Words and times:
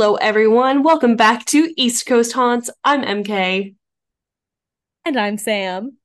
Hello, 0.00 0.14
everyone. 0.14 0.84
Welcome 0.84 1.16
back 1.16 1.44
to 1.46 1.74
East 1.76 2.06
Coast 2.06 2.32
Haunts. 2.32 2.70
I'm 2.84 3.02
MK. 3.02 3.74
And 5.04 5.16
I'm 5.16 5.36
Sam. 5.38 5.96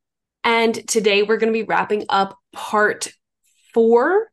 And 0.44 0.74
today 0.88 1.22
we're 1.22 1.38
going 1.38 1.54
to 1.54 1.60
be 1.60 1.62
wrapping 1.62 2.06
up 2.10 2.40
part 2.52 3.14
four 3.72 4.32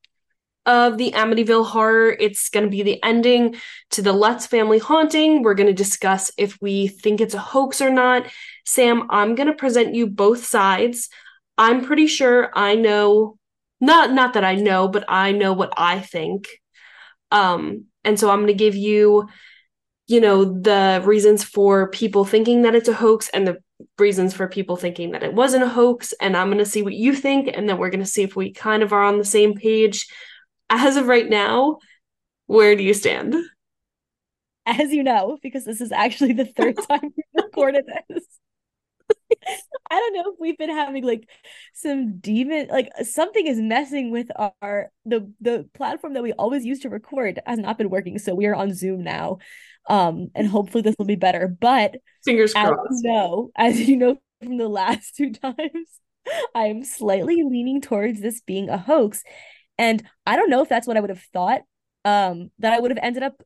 of 0.65 0.97
the 0.97 1.13
Amityville 1.13 1.67
horror. 1.67 2.09
It's 2.09 2.49
going 2.49 2.65
to 2.65 2.71
be 2.71 2.83
the 2.83 3.05
ending 3.05 3.57
to 3.91 4.01
the 4.01 4.15
Lutz 4.15 4.47
family 4.47 4.79
haunting. 4.79 5.43
We're 5.43 5.53
going 5.53 5.67
to 5.67 5.75
discuss 5.75 6.31
if 6.39 6.57
we 6.63 6.89
think 6.89 7.21
it's 7.21 7.35
a 7.35 7.39
hoax 7.39 7.83
or 7.83 7.91
not. 7.91 8.29
Sam, 8.65 9.09
I'm 9.11 9.35
going 9.35 9.49
to 9.49 9.53
present 9.53 9.95
you 9.95 10.07
both 10.07 10.43
sides. 10.43 11.11
I'm 11.59 11.85
pretty 11.85 12.07
sure 12.07 12.51
I 12.55 12.77
know 12.77 13.37
not 13.79 14.11
not 14.11 14.33
that 14.33 14.45
I 14.45 14.55
know, 14.55 14.89
but 14.89 15.05
I 15.07 15.33
know 15.33 15.53
what 15.53 15.75
I 15.77 16.01
think. 16.01 16.49
Um 17.31 17.85
and 18.05 18.19
so 18.19 18.31
I'm 18.31 18.39
going 18.39 18.47
to 18.47 18.55
give 18.55 18.75
you 18.75 19.29
you 20.11 20.21
know 20.21 20.45
the 20.45 21.01
reasons 21.05 21.45
for 21.45 21.89
people 21.91 22.25
thinking 22.25 22.63
that 22.63 22.75
it's 22.75 22.89
a 22.89 22.93
hoax 22.93 23.29
and 23.29 23.47
the 23.47 23.59
reasons 23.97 24.35
for 24.35 24.49
people 24.49 24.75
thinking 24.75 25.13
that 25.13 25.23
it 25.23 25.33
wasn't 25.33 25.63
a 25.63 25.69
hoax 25.69 26.13
and 26.21 26.37
I'm 26.37 26.49
going 26.49 26.59
to 26.59 26.65
see 26.65 26.83
what 26.83 26.95
you 26.95 27.15
think 27.15 27.49
and 27.55 27.69
then 27.69 27.79
we're 27.79 27.91
going 27.91 28.01
to 28.01 28.07
see 28.07 28.25
if 28.25 28.35
we 28.35 28.53
kind 28.53 28.83
of 28.83 28.93
are 28.93 29.05
on 29.05 29.19
the 29.19 29.25
same 29.25 29.55
page. 29.55 30.09
As 30.69 30.97
of 30.97 31.07
right 31.07 31.29
now, 31.29 31.79
where 32.47 32.75
do 32.75 32.83
you 32.83 32.93
stand? 32.93 33.37
As 34.67 34.93
you 34.93 35.05
know, 35.05 35.39
because 35.43 35.65
this 35.65 35.81
is 35.81 35.93
actually 35.93 36.33
the 36.33 36.45
third 36.45 36.77
time 36.89 37.13
we 37.17 37.23
recorded 37.33 37.85
this. 38.09 38.25
I 39.91 39.99
don't 39.99 40.15
know 40.15 40.33
if 40.33 40.41
we've 40.41 40.59
been 40.59 40.71
having 40.71 41.05
like 41.05 41.29
some 41.73 42.19
demon 42.19 42.67
like 42.69 42.91
something 43.05 43.47
is 43.47 43.59
messing 43.59 44.11
with 44.11 44.29
our 44.61 44.91
the 45.05 45.33
the 45.41 45.69
platform 45.75 46.15
that 46.15 46.23
we 46.23 46.33
always 46.33 46.65
use 46.65 46.81
to 46.81 46.89
record 46.89 47.41
has 47.47 47.61
not 47.61 47.79
been 47.79 47.91
working. 47.91 48.19
So 48.19 48.35
we 48.35 48.47
are 48.47 48.57
on 48.57 48.75
Zoom 48.75 49.05
now. 49.05 49.39
Um 49.91 50.31
and 50.35 50.47
hopefully 50.47 50.83
this 50.83 50.95
will 50.99 51.07
be 51.07 51.17
better. 51.17 51.49
But 51.49 51.97
fingers 52.25 52.55
as 52.55 52.69
crossed. 52.69 53.05
You 53.05 53.11
know, 53.11 53.51
as 53.57 53.89
you 53.89 53.97
know 53.97 54.17
from 54.43 54.57
the 54.57 54.69
last 54.69 55.17
two 55.17 55.33
times, 55.33 55.89
I 56.55 56.67
am 56.67 56.85
slightly 56.85 57.43
leaning 57.43 57.81
towards 57.83 58.21
this 58.21 58.41
being 58.41 58.71
a 58.71 58.79
hoax. 58.79 59.23
And 59.77 60.03
I 60.27 60.37
don't 60.37 60.51
know 60.51 60.63
if 60.63 60.69
that's 60.69 60.87
what 60.87 60.97
I 60.97 61.01
would 61.01 61.11
have 61.11 61.27
thought 61.33 61.63
um 62.05 62.51
that 62.59 62.73
I 62.73 62.81
would 62.81 62.91
have 62.91 63.01
ended 63.03 63.23
up 63.23 63.43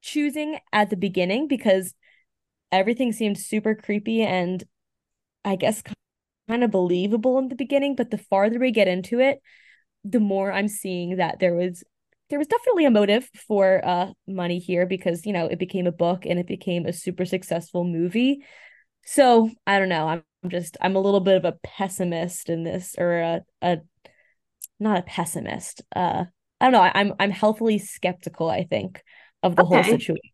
choosing 0.00 0.58
at 0.72 0.90
the 0.90 0.96
beginning 0.96 1.46
because 1.46 1.94
everything 2.72 3.12
seemed 3.12 3.38
super 3.38 3.74
creepy 3.74 4.22
and 4.22 4.64
I 5.44 5.56
guess 5.56 5.82
kind 6.48 6.64
of 6.64 6.70
believable 6.70 7.38
in 7.38 7.48
the 7.48 7.54
beginning, 7.54 7.94
but 7.96 8.10
the 8.10 8.18
farther 8.18 8.58
we 8.58 8.72
get 8.72 8.88
into 8.88 9.20
it, 9.20 9.40
the 10.04 10.20
more 10.20 10.50
I'm 10.52 10.68
seeing 10.68 11.16
that 11.16 11.38
there 11.38 11.54
was 11.54 11.84
there 12.32 12.38
was 12.38 12.48
definitely 12.48 12.86
a 12.86 12.90
motive 12.90 13.28
for 13.46 13.84
uh 13.84 14.06
money 14.26 14.58
here 14.58 14.86
because 14.86 15.26
you 15.26 15.34
know 15.34 15.44
it 15.44 15.58
became 15.58 15.86
a 15.86 15.92
book 15.92 16.24
and 16.24 16.38
it 16.38 16.46
became 16.46 16.86
a 16.86 16.92
super 16.92 17.26
successful 17.26 17.84
movie. 17.84 18.42
So 19.04 19.50
I 19.66 19.78
don't 19.78 19.90
know. 19.90 20.08
I'm, 20.08 20.24
I'm 20.42 20.48
just 20.48 20.78
I'm 20.80 20.96
a 20.96 21.00
little 21.00 21.20
bit 21.20 21.36
of 21.36 21.44
a 21.44 21.58
pessimist 21.62 22.48
in 22.48 22.64
this, 22.64 22.94
or 22.96 23.20
a, 23.20 23.40
a 23.60 23.78
not 24.80 24.96
a 24.96 25.02
pessimist. 25.02 25.82
Uh, 25.94 26.24
I 26.58 26.64
don't 26.64 26.72
know. 26.72 26.80
I, 26.80 26.92
I'm 26.94 27.12
I'm 27.20 27.30
healthily 27.30 27.76
skeptical. 27.76 28.48
I 28.48 28.64
think 28.64 29.02
of 29.42 29.54
the 29.54 29.64
okay. 29.64 29.74
whole 29.74 29.84
situation. 29.84 30.32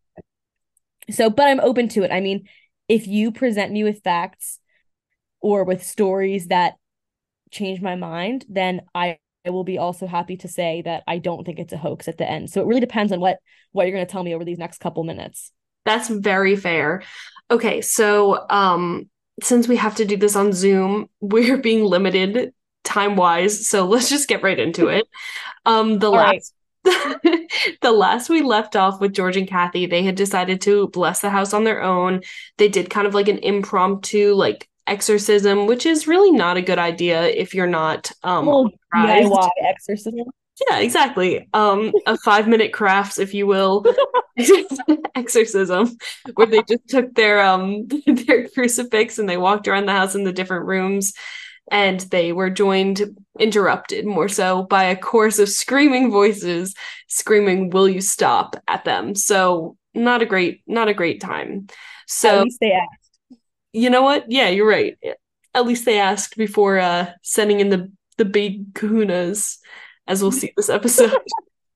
So, 1.11 1.29
but 1.29 1.47
I'm 1.47 1.59
open 1.59 1.89
to 1.89 2.03
it. 2.03 2.13
I 2.13 2.21
mean, 2.21 2.47
if 2.87 3.07
you 3.07 3.33
present 3.33 3.73
me 3.73 3.83
with 3.83 4.03
facts 4.03 4.59
or 5.41 5.65
with 5.65 5.85
stories 5.85 6.47
that 6.47 6.75
change 7.51 7.81
my 7.81 7.95
mind, 7.95 8.45
then 8.47 8.83
I, 8.95 9.17
I 9.45 9.51
will 9.51 9.63
be 9.63 9.77
also 9.77 10.05
happy 10.05 10.37
to 10.37 10.47
say 10.47 10.81
that 10.83 11.03
I 11.07 11.17
don't 11.17 11.45
think 11.45 11.59
it's 11.59 11.73
a 11.73 11.77
hoax 11.77 12.07
at 12.07 12.17
the 12.17 12.29
end. 12.29 12.49
So 12.49 12.61
it 12.61 12.67
really 12.67 12.81
depends 12.81 13.11
on 13.11 13.19
what 13.19 13.37
what 13.71 13.85
you're 13.85 13.95
going 13.95 14.05
to 14.05 14.11
tell 14.11 14.23
me 14.23 14.33
over 14.33 14.43
these 14.43 14.57
next 14.57 14.79
couple 14.79 15.03
minutes. 15.03 15.51
That's 15.85 16.09
very 16.09 16.55
fair. 16.55 17.03
Okay, 17.49 17.81
so 17.81 18.45
um 18.49 19.09
since 19.41 19.67
we 19.67 19.77
have 19.77 19.95
to 19.95 20.05
do 20.05 20.17
this 20.17 20.35
on 20.35 20.51
Zoom, 20.51 21.09
we're 21.19 21.57
being 21.57 21.83
limited 21.83 22.53
time 22.83 23.15
wise, 23.15 23.67
so 23.67 23.85
let's 23.87 24.09
just 24.09 24.27
get 24.27 24.43
right 24.43 24.59
into 24.59 24.87
it. 24.87 25.07
Um 25.65 25.99
the 25.99 26.07
All 26.07 26.13
last 26.13 26.53
right. 26.85 27.49
the 27.81 27.91
last 27.91 28.29
we 28.29 28.41
left 28.41 28.75
off 28.75 29.01
with 29.01 29.13
George 29.13 29.35
and 29.35 29.47
Kathy, 29.47 29.85
they 29.85 30.03
had 30.03 30.15
decided 30.15 30.61
to 30.61 30.87
bless 30.89 31.21
the 31.21 31.29
house 31.29 31.53
on 31.53 31.65
their 31.65 31.81
own. 31.81 32.21
They 32.57 32.69
did 32.69 32.89
kind 32.89 33.05
of 33.05 33.13
like 33.13 33.27
an 33.27 33.39
impromptu 33.39 34.33
like 34.33 34.69
exorcism, 34.87 35.65
which 35.65 35.85
is 35.85 36.07
really 36.07 36.31
not 36.31 36.57
a 36.57 36.61
good 36.61 36.79
idea 36.79 37.23
if 37.23 37.53
you're 37.53 37.67
not 37.67 38.11
um 38.23 38.45
well, 38.45 38.69
DIY 38.95 39.49
exorcism. 39.63 40.25
Yeah, 40.69 40.79
exactly. 40.79 41.47
Um, 41.53 41.93
a 42.05 42.17
five 42.17 42.47
minute 42.47 42.73
crafts, 42.73 43.17
if 43.17 43.33
you 43.33 43.47
will, 43.47 43.85
exorcism, 45.15 45.97
where 46.33 46.47
they 46.47 46.61
just 46.67 46.87
took 46.87 47.13
their 47.15 47.41
um 47.41 47.87
their 48.05 48.47
crucifix 48.49 49.19
and 49.19 49.29
they 49.29 49.37
walked 49.37 49.67
around 49.67 49.85
the 49.85 49.93
house 49.93 50.15
in 50.15 50.23
the 50.23 50.33
different 50.33 50.65
rooms, 50.65 51.13
and 51.71 51.99
they 52.01 52.33
were 52.33 52.49
joined, 52.49 53.01
interrupted 53.39 54.05
more 54.05 54.27
so 54.27 54.63
by 54.63 54.85
a 54.85 54.97
chorus 54.97 55.39
of 55.39 55.49
screaming 55.49 56.11
voices, 56.11 56.73
screaming, 57.07 57.69
"Will 57.69 57.87
you 57.87 58.01
stop?" 58.01 58.55
at 58.67 58.83
them. 58.83 59.15
So 59.15 59.77
not 59.93 60.21
a 60.21 60.25
great, 60.25 60.61
not 60.67 60.87
a 60.87 60.93
great 60.93 61.21
time. 61.21 61.67
So 62.07 62.45
they 62.59 62.71
asked 62.71 62.98
you 63.73 63.89
know 63.89 64.01
what? 64.01 64.25
Yeah, 64.29 64.49
you're 64.49 64.67
right. 64.67 64.97
At 65.53 65.65
least 65.65 65.85
they 65.85 65.99
asked 65.99 66.37
before 66.37 66.79
uh 66.79 67.11
sending 67.21 67.59
in 67.59 67.69
the 67.69 67.91
the 68.17 68.25
big 68.25 68.73
kahunas, 68.73 69.57
as 70.07 70.21
we'll 70.21 70.31
see 70.31 70.53
this 70.55 70.69
episode. 70.69 71.15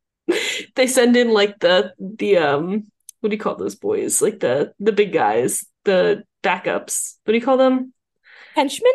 they 0.75 0.87
send 0.87 1.15
in 1.15 1.31
like 1.33 1.59
the 1.59 1.93
the 1.99 2.37
um 2.37 2.83
what 3.21 3.29
do 3.29 3.35
you 3.35 3.41
call 3.41 3.55
those 3.55 3.75
boys? 3.75 4.21
Like 4.21 4.39
the 4.39 4.73
the 4.79 4.91
big 4.91 5.13
guys, 5.13 5.65
the 5.85 6.23
backups. 6.43 7.15
What 7.23 7.31
do 7.31 7.37
you 7.37 7.45
call 7.45 7.57
them? 7.57 7.93
Henchmen? 8.55 8.91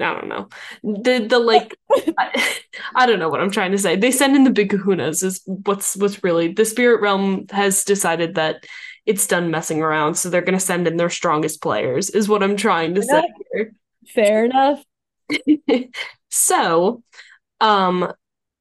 I 0.00 0.12
don't 0.12 0.28
know. 0.28 0.48
The 0.82 1.26
the 1.26 1.38
like 1.38 1.76
I, 2.18 2.58
I, 2.94 3.06
don't 3.06 3.20
know 3.20 3.28
what 3.28 3.40
I'm 3.40 3.50
trying 3.50 3.72
to 3.72 3.78
say. 3.78 3.96
They 3.96 4.10
send 4.10 4.34
in 4.34 4.44
the 4.44 4.50
big 4.50 4.70
kahunas 4.70 5.22
is 5.22 5.40
what's 5.46 5.96
what's 5.96 6.22
really 6.24 6.52
the 6.52 6.64
spirit 6.64 7.00
realm 7.00 7.46
has 7.50 7.84
decided 7.84 8.34
that 8.34 8.64
it's 9.06 9.26
done 9.26 9.50
messing 9.50 9.82
around. 9.82 10.14
So 10.14 10.30
they're 10.30 10.40
going 10.40 10.58
to 10.58 10.64
send 10.64 10.86
in 10.86 10.96
their 10.96 11.10
strongest 11.10 11.62
players, 11.62 12.10
is 12.10 12.28
what 12.28 12.42
I'm 12.42 12.56
trying 12.56 12.94
to 12.94 13.02
Fair 13.02 13.22
say 13.22 13.28
here. 13.52 13.74
Fair 14.06 14.44
enough. 14.44 14.84
so, 16.30 17.02
um, 17.60 18.12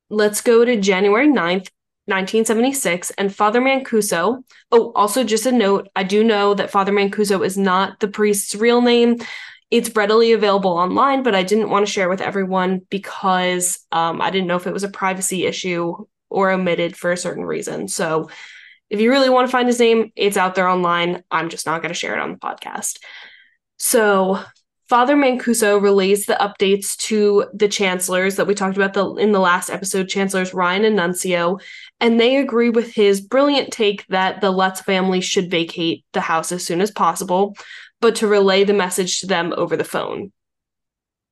let's 0.10 0.42
go 0.42 0.64
to 0.64 0.80
January 0.80 1.28
9th, 1.28 1.70
1976, 2.06 3.12
and 3.12 3.34
Father 3.34 3.62
Mancuso. 3.62 4.44
Oh, 4.72 4.92
also, 4.94 5.24
just 5.24 5.46
a 5.46 5.52
note 5.52 5.90
I 5.96 6.04
do 6.04 6.24
know 6.24 6.54
that 6.54 6.72
Father 6.72 6.92
Mancuso 6.92 7.46
is 7.46 7.58
not 7.58 8.00
the 8.00 8.08
priest's 8.08 8.56
real 8.56 8.82
name. 8.82 9.18
It's 9.72 9.96
readily 9.96 10.34
available 10.34 10.72
online, 10.72 11.24
but 11.24 11.34
I 11.34 11.44
didn't 11.44 11.70
want 11.70 11.86
to 11.86 11.92
share 11.92 12.10
with 12.10 12.22
everyone 12.22 12.82
because 12.90 13.80
um, 13.92 14.22
I 14.22 14.30
didn't 14.30 14.48
know 14.48 14.58
if 14.58 14.68
it 14.68 14.74
was 14.74 14.84
a 14.84 14.90
privacy 14.90 15.46
issue 15.46 16.06
or 16.30 16.52
omitted 16.52 16.96
for 16.96 17.12
a 17.12 17.18
certain 17.18 17.44
reason. 17.44 17.88
So, 17.88 18.30
if 18.90 19.00
you 19.00 19.10
really 19.10 19.30
want 19.30 19.48
to 19.48 19.52
find 19.52 19.68
his 19.68 19.80
name, 19.80 20.12
it's 20.16 20.38
out 20.38 20.56
there 20.56 20.68
online. 20.68 21.24
I'm 21.32 21.50
just 21.50 21.66
not 21.66 21.82
going 21.82 21.94
to 21.94 22.00
share 22.00 22.14
it 22.14 22.20
on 22.20 22.32
the 22.32 22.38
podcast. 22.38 23.00
So, 23.78 24.40
Father 24.90 25.16
Mancuso 25.16 25.82
relays 25.82 26.26
the 26.26 26.38
updates 26.40 26.96
to 26.98 27.46
the 27.54 27.68
chancellors 27.68 28.36
that 28.36 28.46
we 28.46 28.54
talked 28.54 28.76
about 28.76 28.94
the, 28.94 29.16
in 29.16 29.32
the 29.32 29.40
last 29.40 29.70
episode, 29.70 30.10
chancellors 30.10 30.54
Ryan 30.54 30.86
and 30.86 30.96
Nuncio, 30.96 31.58
and 32.00 32.20
they 32.20 32.36
agree 32.36 32.70
with 32.70 32.94
his 32.94 33.22
brilliant 33.22 33.72
take 33.72 34.06
that 34.08 34.42
the 34.42 34.52
Lutz 34.52 34.82
family 34.82 35.22
should 35.22 35.50
vacate 35.50 36.06
the 36.14 36.22
house 36.22 36.52
as 36.52 36.64
soon 36.64 36.82
as 36.82 36.92
possible, 36.92 37.56
but 38.02 38.16
to 38.18 38.28
relay 38.28 38.66
the 38.66 38.74
message 38.74 39.22
to 39.22 39.28
them 39.28 39.54
over 39.58 39.76
the 39.76 39.84
phone. 39.84 40.32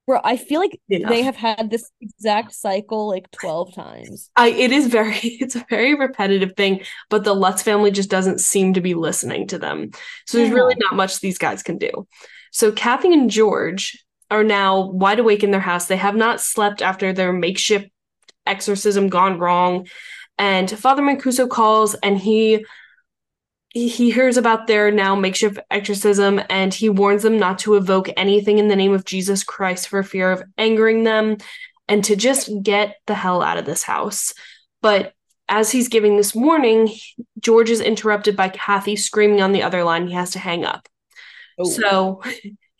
Bro, 0.08 0.22
I 0.24 0.36
feel 0.36 0.60
like 0.60 0.80
they 0.90 1.22
have 1.22 1.36
had 1.36 1.70
this 1.70 1.90
exact 2.02 2.54
cycle 2.54 3.08
like 3.08 3.30
12 3.32 3.76
times. 3.76 4.30
I 4.36 4.50
it 4.50 4.72
is 4.72 4.88
very 4.88 5.16
it's 5.24 5.56
a 5.56 5.66
very 5.70 5.96
repetitive 5.96 6.54
thing, 6.58 6.82
but 7.10 7.24
the 7.24 7.36
Lutz 7.36 7.62
family 7.62 7.92
just 7.92 8.10
doesn't 8.10 8.40
seem 8.40 8.74
to 8.74 8.82
be 8.82 8.94
listening 8.94 9.48
to 9.48 9.60
them. 9.60 9.92
So 10.26 10.38
yeah. 10.38 10.46
there's 10.46 10.56
really 10.56 10.76
not 10.80 10.96
much 10.96 11.20
these 11.20 11.38
guys 11.38 11.64
can 11.64 11.78
do. 11.78 12.08
So 12.52 12.72
Kathy 12.72 13.14
and 13.14 13.30
George 13.30 14.04
are 14.30 14.44
now 14.44 14.90
wide 14.90 15.20
awake 15.20 15.44
in 15.44 15.52
their 15.52 15.60
house. 15.60 15.86
They 15.86 15.98
have 15.98 16.16
not 16.16 16.42
slept 16.42 16.82
after 16.82 17.14
their 17.14 17.32
makeshift 17.32 17.90
exorcism 18.46 19.08
gone 19.08 19.38
wrong. 19.38 19.88
And 20.38 20.70
Father 20.72 21.04
Mancuso 21.04 21.48
calls 21.48 21.94
and 21.96 22.18
he 22.18 22.66
he 23.74 24.12
hears 24.12 24.36
about 24.36 24.68
their 24.68 24.92
now 24.92 25.16
makeshift 25.16 25.58
exorcism 25.70 26.42
and 26.50 26.74
he 26.74 26.90
warns 26.90 27.24
them 27.24 27.40
not 27.40 27.60
to 27.60 27.76
evoke 27.76 28.10
anything 28.18 28.58
in 28.58 28.68
the 28.68 28.76
name 28.76 28.94
of 28.94 29.06
Jesus 29.06 29.44
Christ 29.44 29.88
for 29.88 30.04
fear 30.04 30.32
of 30.32 30.44
angering 30.58 31.04
them 31.04 31.38
and 31.88 32.04
to 32.04 32.16
just 32.16 32.50
get 32.64 32.98
the 33.08 33.16
hell 33.16 33.42
out 33.42 33.58
of 33.58 33.66
this 33.66 33.84
house. 33.84 34.34
But 34.82 35.14
as 35.48 35.72
he's 35.72 35.88
giving 35.88 36.18
this 36.18 36.36
warning, 36.36 36.90
George 37.40 37.70
is 37.70 37.80
interrupted 37.80 38.36
by 38.36 38.50
Kathy 38.50 38.98
screaming 38.98 39.42
on 39.42 39.54
the 39.54 39.64
other 39.64 39.84
line. 39.84 40.08
He 40.08 40.14
has 40.14 40.32
to 40.32 40.40
hang 40.40 40.66
up. 40.66 40.90
Oh. 41.58 41.70
So 41.70 42.24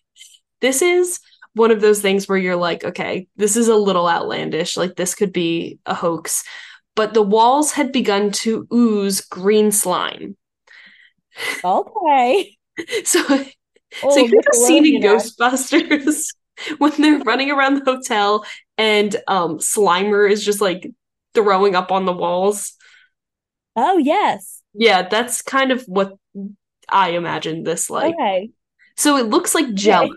this 0.62 0.82
is 0.82 1.20
one 1.54 1.72
of 1.72 1.80
those 1.80 2.02
things 2.02 2.28
where 2.28 2.38
you're 2.38 2.56
like, 2.58 2.84
okay, 2.84 3.28
this 3.38 3.56
is 3.56 3.70
a 3.70 3.76
little 3.76 4.10
outlandish. 4.10 4.76
Like 4.76 4.96
this 4.96 5.16
could 5.16 5.32
be 5.32 5.80
a 5.86 5.94
hoax. 5.94 6.44
But 6.96 7.14
the 7.14 7.22
walls 7.22 7.72
had 7.72 7.94
begun 7.94 8.32
to 8.32 8.68
ooze 8.74 9.22
green 9.22 9.72
slime 9.72 10.36
Okay. 11.64 12.58
So, 13.04 13.22
so 13.28 13.46
Oh, 14.04 14.18
you 14.18 14.32
know 14.32 14.42
the 14.46 14.54
scene 14.54 14.86
in 14.86 15.02
Ghostbusters 15.02 16.28
when 16.78 16.94
they're 16.98 17.20
running 17.20 17.52
around 17.52 17.76
the 17.76 17.84
hotel 17.84 18.46
and 18.78 19.14
um 19.28 19.60
Slimer 19.60 20.32
is 20.32 20.44
just 20.44 20.62
like 20.62 20.90
throwing 21.34 21.76
up 21.76 21.92
on 21.92 22.06
the 22.06 22.14
walls. 22.14 22.74
Oh, 23.76 23.98
yes. 23.98 24.62
Yeah, 24.74 25.08
that's 25.08 25.42
kind 25.42 25.72
of 25.72 25.84
what 25.84 26.14
I 26.90 27.10
imagine 27.10 27.64
this 27.64 27.90
like. 27.90 28.16
Okay. 28.16 28.52
So 28.96 29.18
it 29.18 29.28
looks 29.28 29.54
like 29.54 29.74
jello. 29.74 30.10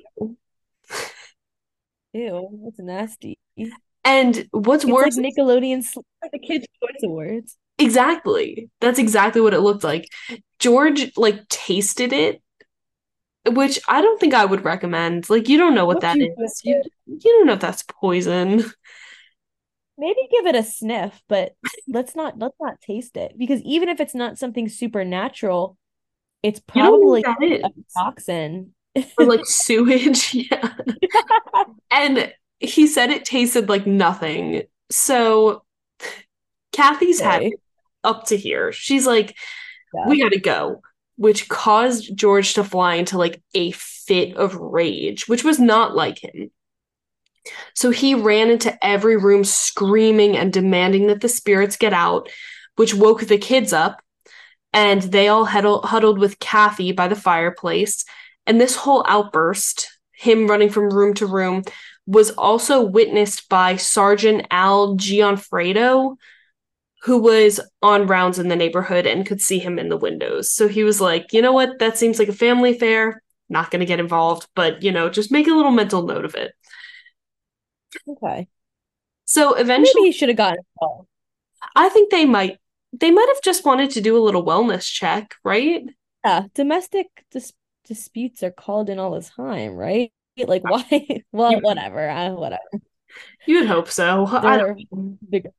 Ew, 2.12 2.60
that's 2.64 2.78
nasty. 2.78 3.38
And 4.05 4.49
what's 4.52 4.84
like 4.84 4.94
worse, 4.94 5.19
Nickelodeon's 5.19 5.96
like 6.22 6.31
the 6.32 6.38
Kids' 6.38 6.67
Choice 6.81 7.02
Awards. 7.02 7.56
Exactly. 7.78 8.70
That's 8.80 8.98
exactly 8.98 9.40
what 9.40 9.54
it 9.54 9.60
looked 9.60 9.84
like. 9.84 10.08
George 10.58 11.12
like 11.16 11.46
tasted 11.48 12.12
it, 12.12 12.42
which 13.46 13.78
I 13.88 14.00
don't 14.00 14.18
think 14.18 14.34
I 14.34 14.44
would 14.44 14.64
recommend. 14.64 15.28
Like 15.28 15.48
you 15.48 15.58
don't 15.58 15.74
know 15.74 15.86
what 15.86 15.96
Would 15.96 16.02
that 16.02 16.18
you 16.20 16.34
is. 16.38 16.60
You, 16.64 16.82
you 17.06 17.18
don't 17.32 17.46
know 17.46 17.54
if 17.54 17.60
that's 17.60 17.82
poison. 17.82 18.64
Maybe 19.96 20.18
give 20.30 20.46
it 20.46 20.56
a 20.56 20.62
sniff, 20.64 21.22
but 21.28 21.54
let's 21.86 22.16
not 22.16 22.36
let's 22.38 22.56
not 22.60 22.80
taste 22.80 23.16
it 23.16 23.38
because 23.38 23.62
even 23.62 23.88
if 23.88 24.00
it's 24.00 24.14
not 24.14 24.38
something 24.38 24.68
supernatural, 24.68 25.76
it's 26.42 26.60
You 26.74 26.82
don't 26.82 27.00
know 27.00 27.22
probably 27.22 27.62
a 27.62 27.70
toxin. 27.96 28.74
Or 29.18 29.26
like 29.26 29.44
sewage. 29.46 30.34
Yeah. 30.50 30.74
And 31.90 32.32
he 32.60 32.86
said 32.86 33.10
it 33.10 33.24
tasted 33.24 33.68
like 33.68 33.86
nothing. 33.86 34.62
So 34.90 35.64
Kathy's 36.72 37.20
had 37.20 37.42
Okay. 37.42 37.48
it 37.48 37.60
up 38.04 38.26
to 38.26 38.36
here. 38.36 38.72
She's 38.72 39.06
like, 39.06 39.36
Yeah. 39.94 40.08
we 40.08 40.20
gotta 40.20 40.40
go, 40.40 40.82
which 41.16 41.48
caused 41.48 42.16
George 42.16 42.54
to 42.54 42.64
fly 42.64 42.94
into 42.96 43.18
like 43.18 43.42
a 43.54 43.70
fit 43.72 44.36
of 44.36 44.54
rage, 44.54 45.28
which 45.28 45.44
was 45.44 45.58
not 45.58 45.94
like 45.94 46.18
him. 46.22 46.50
So 47.74 47.90
he 47.90 48.14
ran 48.14 48.50
into 48.50 48.76
every 48.84 49.16
room 49.16 49.44
screaming 49.44 50.36
and 50.36 50.52
demanding 50.52 51.08
that 51.08 51.20
the 51.20 51.28
spirits 51.28 51.76
get 51.76 51.92
out, 51.92 52.30
which 52.76 52.94
woke 52.94 53.22
the 53.22 53.38
kids 53.38 53.72
up. 53.72 54.00
And 54.72 55.02
they 55.02 55.28
all 55.28 55.44
huddle- 55.44 55.82
huddled 55.82 56.18
with 56.18 56.38
Kathy 56.40 56.92
by 56.92 57.06
the 57.06 57.14
fireplace. 57.16 58.04
And 58.46 58.60
this 58.60 58.76
whole 58.76 59.04
outburst, 59.06 59.88
him 60.12 60.46
running 60.46 60.70
from 60.70 60.90
room 60.90 61.14
to 61.14 61.26
room, 61.26 61.62
was 62.06 62.30
also 62.30 62.82
witnessed 62.82 63.48
by 63.48 63.76
Sergeant 63.76 64.46
Al 64.50 64.96
Gionfriddo, 64.96 66.16
who 67.04 67.18
was 67.18 67.60
on 67.82 68.06
rounds 68.06 68.38
in 68.38 68.48
the 68.48 68.56
neighborhood 68.56 69.06
and 69.06 69.26
could 69.26 69.40
see 69.40 69.58
him 69.58 69.78
in 69.78 69.90
the 69.90 69.96
windows. 69.96 70.50
So 70.50 70.68
he 70.68 70.84
was 70.84 71.02
like, 71.02 71.34
you 71.34 71.42
know 71.42 71.52
what? 71.52 71.78
That 71.78 71.98
seems 71.98 72.18
like 72.18 72.28
a 72.28 72.32
family 72.32 72.70
affair. 72.70 73.22
Not 73.50 73.70
going 73.70 73.80
to 73.80 73.86
get 73.86 74.00
involved, 74.00 74.48
but, 74.54 74.82
you 74.82 74.90
know, 74.90 75.10
just 75.10 75.30
make 75.30 75.46
a 75.46 75.52
little 75.54 75.70
mental 75.70 76.06
note 76.06 76.24
of 76.24 76.34
it. 76.34 76.52
Okay. 78.08 78.48
So 79.26 79.50
Maybe 79.50 79.60
eventually, 79.60 80.02
he 80.04 80.12
should 80.12 80.30
have 80.30 80.38
gotten 80.38 80.64
involved. 80.80 81.08
I 81.76 81.90
think 81.90 82.10
they 82.10 82.24
might. 82.24 82.58
They 82.92 83.10
might 83.10 83.28
have 83.28 83.42
just 83.42 83.66
wanted 83.66 83.90
to 83.90 84.00
do 84.00 84.16
a 84.16 84.22
little 84.24 84.44
wellness 84.44 84.90
check, 84.90 85.34
right? 85.44 85.84
Yeah, 86.24 86.44
domestic 86.54 87.06
dis 87.30 87.52
disputes 87.84 88.42
are 88.42 88.50
called 88.50 88.88
in 88.88 88.98
all 88.98 89.10
the 89.10 89.20
time, 89.20 89.74
right? 89.74 90.10
Like 90.38 90.62
why? 90.64 91.06
Well, 91.32 91.60
whatever. 91.60 92.08
Uh, 92.08 92.30
whatever. 92.30 92.62
you 93.46 93.58
would 93.58 93.68
hope 93.68 93.90
so. 93.90 94.26
They're 94.40 94.74
don't 94.74 95.30
bigger. 95.30 95.50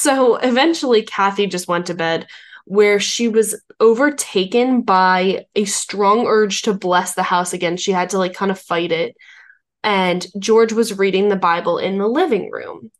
So 0.00 0.36
eventually, 0.36 1.02
Kathy 1.02 1.46
just 1.46 1.68
went 1.68 1.86
to 1.86 1.94
bed, 1.94 2.26
where 2.64 2.98
she 2.98 3.28
was 3.28 3.62
overtaken 3.80 4.80
by 4.80 5.44
a 5.54 5.66
strong 5.66 6.26
urge 6.26 6.62
to 6.62 6.72
bless 6.72 7.12
the 7.12 7.22
house 7.22 7.52
again. 7.52 7.76
She 7.76 7.92
had 7.92 8.08
to 8.10 8.18
like 8.18 8.32
kind 8.32 8.50
of 8.50 8.58
fight 8.58 8.92
it. 8.92 9.14
And 9.84 10.26
George 10.38 10.72
was 10.72 10.98
reading 10.98 11.28
the 11.28 11.36
Bible 11.36 11.76
in 11.76 11.98
the 11.98 12.08
living 12.08 12.50
room. 12.50 12.90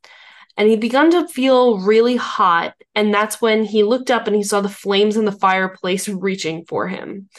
And 0.59 0.69
he 0.69 0.77
begun 0.77 1.11
to 1.13 1.27
feel 1.27 1.79
really 1.79 2.17
hot. 2.17 2.75
And 2.95 3.15
that's 3.15 3.41
when 3.41 3.65
he 3.65 3.83
looked 3.83 4.11
up 4.11 4.27
and 4.27 4.37
he 4.37 4.43
saw 4.43 4.61
the 4.61 4.69
flames 4.69 5.17
in 5.17 5.25
the 5.25 5.33
fireplace 5.33 6.07
reaching 6.07 6.67
for 6.67 6.87
him. 6.87 7.31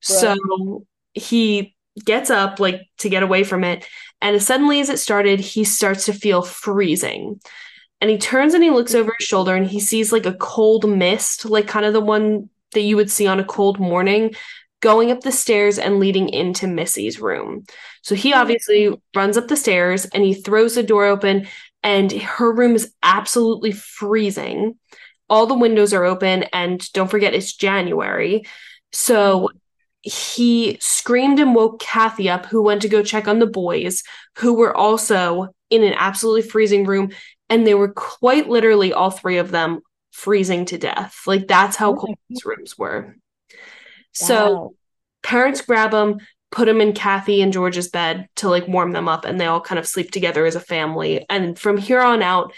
So 0.00 0.86
he 1.12 1.76
gets 2.04 2.30
up 2.30 2.58
like 2.58 2.80
to 2.98 3.08
get 3.08 3.22
away 3.22 3.44
from 3.44 3.62
it. 3.62 3.86
And 4.20 4.34
as 4.34 4.44
suddenly 4.44 4.80
as 4.80 4.88
it 4.88 4.98
started, 4.98 5.38
he 5.38 5.62
starts 5.62 6.06
to 6.06 6.12
feel 6.12 6.42
freezing. 6.42 7.40
And 8.00 8.10
he 8.10 8.18
turns 8.18 8.54
and 8.54 8.62
he 8.62 8.70
looks 8.70 8.94
over 8.94 9.12
his 9.18 9.26
shoulder 9.26 9.54
and 9.54 9.66
he 9.66 9.80
sees 9.80 10.12
like 10.12 10.26
a 10.26 10.34
cold 10.34 10.88
mist, 10.88 11.44
like 11.44 11.66
kind 11.66 11.84
of 11.84 11.92
the 11.92 12.00
one 12.00 12.48
that 12.72 12.82
you 12.82 12.96
would 12.96 13.10
see 13.10 13.26
on 13.26 13.40
a 13.40 13.44
cold 13.44 13.80
morning, 13.80 14.34
going 14.80 15.10
up 15.10 15.22
the 15.22 15.32
stairs 15.32 15.78
and 15.78 15.98
leading 15.98 16.28
into 16.28 16.68
Missy's 16.68 17.20
room. 17.20 17.64
So 18.02 18.14
he 18.14 18.30
mm-hmm. 18.30 18.40
obviously 18.40 18.94
runs 19.16 19.36
up 19.36 19.48
the 19.48 19.56
stairs 19.56 20.04
and 20.06 20.22
he 20.22 20.34
throws 20.34 20.74
the 20.74 20.82
door 20.82 21.06
open, 21.06 21.48
and 21.82 22.12
her 22.12 22.52
room 22.52 22.74
is 22.74 22.92
absolutely 23.02 23.72
freezing. 23.72 24.76
All 25.28 25.46
the 25.46 25.58
windows 25.58 25.92
are 25.92 26.04
open, 26.04 26.44
and 26.52 26.80
don't 26.92 27.10
forget 27.10 27.34
it's 27.34 27.52
January. 27.52 28.44
So 28.92 29.48
mm-hmm. 29.48 29.58
he 30.02 30.78
screamed 30.80 31.40
and 31.40 31.54
woke 31.54 31.80
Kathy 31.80 32.30
up, 32.30 32.46
who 32.46 32.62
went 32.62 32.82
to 32.82 32.88
go 32.88 33.02
check 33.02 33.26
on 33.26 33.38
the 33.40 33.46
boys, 33.46 34.04
who 34.36 34.54
were 34.54 34.76
also 34.76 35.48
in 35.70 35.82
an 35.82 35.94
absolutely 35.96 36.42
freezing 36.42 36.84
room. 36.84 37.10
And 37.50 37.66
they 37.66 37.74
were 37.74 37.92
quite 37.92 38.48
literally, 38.48 38.92
all 38.92 39.10
three 39.10 39.38
of 39.38 39.50
them, 39.50 39.80
freezing 40.12 40.64
to 40.66 40.78
death. 40.78 41.22
Like 41.26 41.46
that's 41.46 41.76
how 41.76 41.94
cold 41.94 42.18
these 42.28 42.44
rooms 42.44 42.76
were. 42.76 43.16
So 44.12 44.52
Wow. 44.52 44.70
parents 45.22 45.60
grab 45.60 45.90
them, 45.92 46.18
put 46.50 46.66
them 46.66 46.80
in 46.80 46.92
Kathy 46.92 47.42
and 47.42 47.52
George's 47.52 47.88
bed 47.88 48.28
to 48.36 48.48
like 48.48 48.66
warm 48.68 48.92
them 48.92 49.08
up, 49.08 49.24
and 49.24 49.40
they 49.40 49.46
all 49.46 49.60
kind 49.60 49.78
of 49.78 49.86
sleep 49.86 50.10
together 50.10 50.44
as 50.46 50.56
a 50.56 50.60
family. 50.60 51.24
And 51.28 51.58
from 51.58 51.76
here 51.76 52.00
on 52.02 52.22
out, 52.22 52.52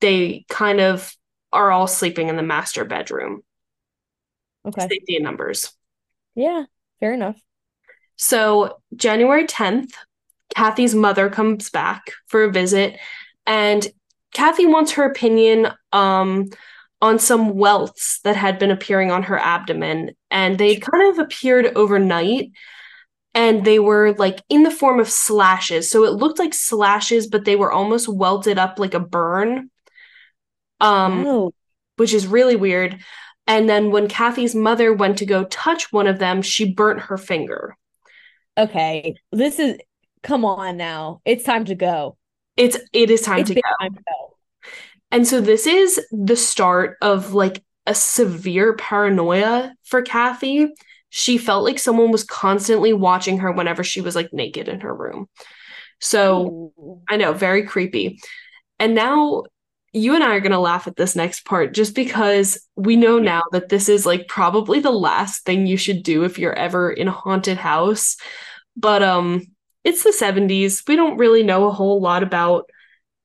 they 0.00 0.44
kind 0.48 0.80
of 0.80 1.14
are 1.52 1.70
all 1.70 1.86
sleeping 1.86 2.28
in 2.28 2.36
the 2.36 2.42
master 2.42 2.84
bedroom. 2.84 3.42
Okay. 4.66 4.86
Safety 4.88 5.16
in 5.16 5.22
numbers. 5.22 5.72
Yeah, 6.34 6.64
fair 7.00 7.12
enough. 7.12 7.40
So 8.16 8.80
January 8.94 9.46
10th, 9.46 9.92
Kathy's 10.54 10.94
mother 10.94 11.30
comes 11.30 11.70
back 11.70 12.12
for 12.26 12.44
a 12.44 12.52
visit, 12.52 12.98
and 13.46 13.86
Kathy 14.32 14.66
wants 14.66 14.92
her 14.92 15.04
opinion 15.04 15.68
um, 15.92 16.48
on 17.02 17.18
some 17.18 17.50
welts 17.56 18.20
that 18.24 18.36
had 18.36 18.58
been 18.58 18.70
appearing 18.70 19.10
on 19.10 19.24
her 19.24 19.38
abdomen, 19.38 20.12
and 20.30 20.58
they 20.58 20.76
kind 20.76 21.10
of 21.12 21.18
appeared 21.18 21.72
overnight, 21.76 22.50
and 23.34 23.64
they 23.64 23.78
were 23.78 24.12
like 24.14 24.40
in 24.48 24.62
the 24.62 24.70
form 24.70 25.00
of 25.00 25.08
slashes. 25.10 25.90
So 25.90 26.04
it 26.04 26.12
looked 26.14 26.38
like 26.38 26.54
slashes, 26.54 27.26
but 27.26 27.44
they 27.44 27.56
were 27.56 27.72
almost 27.72 28.08
welted 28.08 28.58
up 28.58 28.78
like 28.78 28.94
a 28.94 29.00
burn, 29.00 29.70
um, 30.80 31.26
Oh, 31.26 31.52
which 31.96 32.12
is 32.14 32.26
really 32.26 32.56
weird. 32.56 32.98
And 33.46 33.68
then 33.68 33.90
when 33.90 34.08
Kathy's 34.08 34.54
mother 34.54 34.92
went 34.92 35.18
to 35.18 35.26
go 35.26 35.44
touch 35.44 35.92
one 35.92 36.06
of 36.06 36.18
them, 36.18 36.42
she 36.42 36.72
burnt 36.72 37.00
her 37.00 37.18
finger. 37.18 37.76
okay. 38.56 39.14
This 39.32 39.58
is, 39.58 39.78
come 40.22 40.44
on 40.44 40.76
now. 40.76 41.20
It's 41.24 41.44
time 41.44 41.64
to 41.66 41.74
go. 41.74 42.16
It's 42.60 42.76
it 42.92 43.10
is 43.10 43.22
time 43.22 43.40
It's 43.40 43.48
to 43.48 43.54
go. 43.54 43.60
time 43.80 43.94
to 43.94 44.02
go. 44.02 44.36
And 45.10 45.26
so 45.26 45.40
this 45.40 45.66
is 45.66 45.98
the 46.12 46.36
start 46.36 46.98
of 47.00 47.32
like 47.32 47.64
a 47.86 47.94
severe 47.94 48.74
paranoia 48.76 49.74
for 49.84 50.02
Kathy. 50.02 50.68
She 51.08 51.38
felt 51.38 51.64
like 51.64 51.78
someone 51.78 52.10
was 52.10 52.22
constantly 52.22 52.92
watching 52.92 53.38
her 53.38 53.50
whenever 53.50 53.82
she 53.82 54.02
was 54.02 54.14
like 54.14 54.32
naked 54.34 54.68
in 54.68 54.80
her 54.80 54.94
room. 54.94 55.26
So 56.00 56.72
Ooh. 56.78 57.02
I 57.08 57.16
know, 57.16 57.32
very 57.32 57.64
creepy. 57.64 58.20
And 58.78 58.94
now 58.94 59.44
you 59.94 60.14
and 60.14 60.22
I 60.22 60.36
are 60.36 60.40
going 60.40 60.52
to 60.52 60.58
laugh 60.58 60.86
at 60.86 60.96
this 60.96 61.16
next 61.16 61.46
part 61.46 61.72
just 61.74 61.94
because 61.94 62.64
we 62.76 62.94
know 62.94 63.18
now 63.18 63.42
that 63.52 63.70
this 63.70 63.88
is 63.88 64.04
like 64.04 64.28
probably 64.28 64.80
the 64.80 64.92
last 64.92 65.46
thing 65.46 65.66
you 65.66 65.78
should 65.78 66.02
do 66.02 66.24
if 66.24 66.38
you're 66.38 66.52
ever 66.52 66.92
in 66.92 67.08
a 67.08 67.12
haunted 67.12 67.56
house. 67.56 68.18
But 68.76 69.02
um 69.02 69.46
it's 69.84 70.04
the 70.04 70.12
70s. 70.12 70.82
We 70.86 70.96
don't 70.96 71.18
really 71.18 71.42
know 71.42 71.66
a 71.66 71.72
whole 71.72 72.00
lot 72.00 72.22
about 72.22 72.68